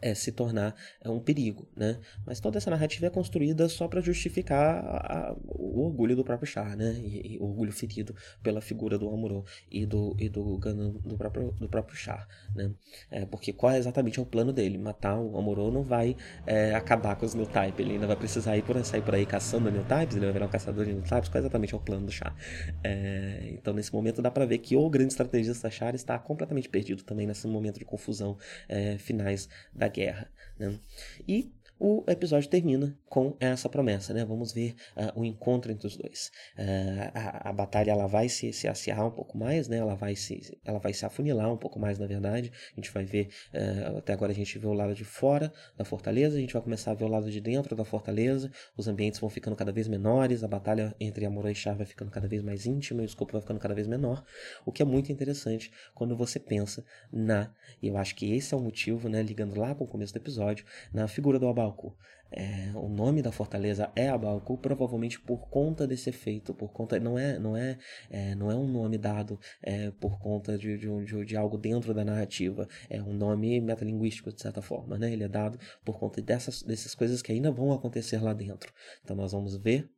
[0.00, 1.98] é, se tornar é, um perigo, né?
[2.26, 6.46] Mas toda essa narrativa é construída só para justificar a, a, o orgulho do próprio
[6.46, 6.94] Char, né?
[7.02, 11.16] E, e, o orgulho ferido pela figura do Amuro e do e do Ganon, do
[11.16, 12.70] próprio do próprio Char, né?
[13.10, 14.78] É, porque qual é exatamente o plano dele?
[14.78, 18.56] Matar o Amuro não vai é, acabar com os new type, ele ainda vai precisar
[18.56, 21.02] ir por sair por aí caçando new types, ele vai virar um caçador de new
[21.02, 21.28] types.
[21.28, 22.34] Qual é exatamente é o plano do Char?
[22.82, 27.02] É, então nesse momento dá para ver que o grande estrategista Char está completamente perdido
[27.02, 28.36] também nesse momento de confusão
[28.68, 30.30] é, finais da guerra.
[30.58, 30.78] Né?
[31.26, 34.22] E o episódio termina com essa promessa, né?
[34.22, 36.30] Vamos ver uh, o encontro entre os dois.
[36.58, 39.78] Uh, a, a, batalha ela vai se, se um pouco mais, né?
[39.78, 42.52] Ela vai se, ela vai se afunilar um pouco mais, na verdade.
[42.72, 45.84] A gente vai ver, uh, até agora a gente vê o lado de fora da
[45.84, 48.52] fortaleza, a gente vai começar a ver o lado de dentro da fortaleza.
[48.76, 52.10] Os ambientes vão ficando cada vez menores, a batalha entre Amor e Char vai ficando
[52.10, 54.22] cada vez mais íntima e o escopo vai ficando cada vez menor,
[54.66, 57.50] o que é muito interessante quando você pensa na,
[57.80, 59.22] e eu acho que esse é o motivo, né?
[59.22, 61.96] Ligando lá com o começo do episódio, na figura do Abal Abalco.
[62.32, 67.18] É, o nome da fortaleza é Abalco, provavelmente por conta desse efeito, por conta não
[67.18, 67.76] é não é,
[68.08, 71.92] é não é um nome dado é, por conta de, de, de, de, algo dentro
[71.92, 75.12] da narrativa, é um nome metalinguístico de certa forma, né?
[75.12, 78.72] Ele é dado por conta dessas dessas coisas que ainda vão acontecer lá dentro.
[79.02, 79.90] Então nós vamos ver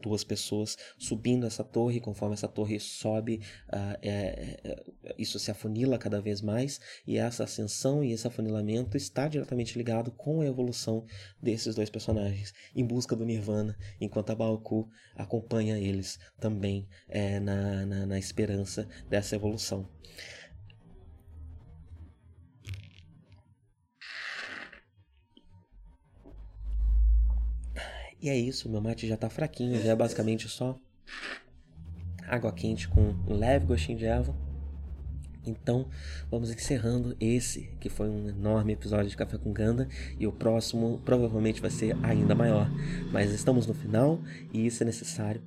[0.00, 5.98] duas pessoas subindo essa torre, conforme essa torre sobe, uh, é, é, isso se afunila
[5.98, 11.04] cada vez mais, e essa ascensão e esse afunilamento está diretamente ligado com a evolução
[11.42, 17.86] desses dois personagens, em busca do Nirvana, enquanto a Baoku acompanha eles também é, na,
[17.86, 19.88] na, na esperança dessa evolução.
[28.26, 30.76] E é isso, meu mate já tá fraquinho, já é basicamente só
[32.26, 34.34] água quente com um leve gostinho de erva.
[35.46, 35.88] Então,
[36.28, 41.00] vamos encerrando esse, que foi um enorme episódio de Café com Ganda, e o próximo
[41.04, 42.68] provavelmente vai ser ainda maior.
[43.12, 44.20] Mas estamos no final
[44.52, 45.40] e isso é necessário.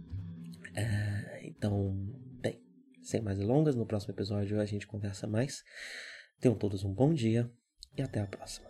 [0.74, 1.94] É, então,
[2.42, 2.62] bem,
[3.04, 5.66] sem mais delongas, no próximo episódio a gente conversa mais.
[6.40, 7.52] Tenham todos um bom dia
[7.98, 8.70] e até a próxima.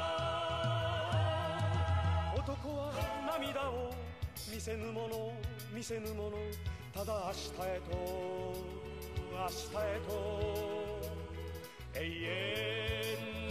[4.63, 5.33] せぬもの
[5.75, 6.37] 見せぬもの
[6.93, 7.97] ただ明日へと
[9.31, 10.11] 明日へと
[11.95, 11.99] 永
[13.47, 13.50] 遠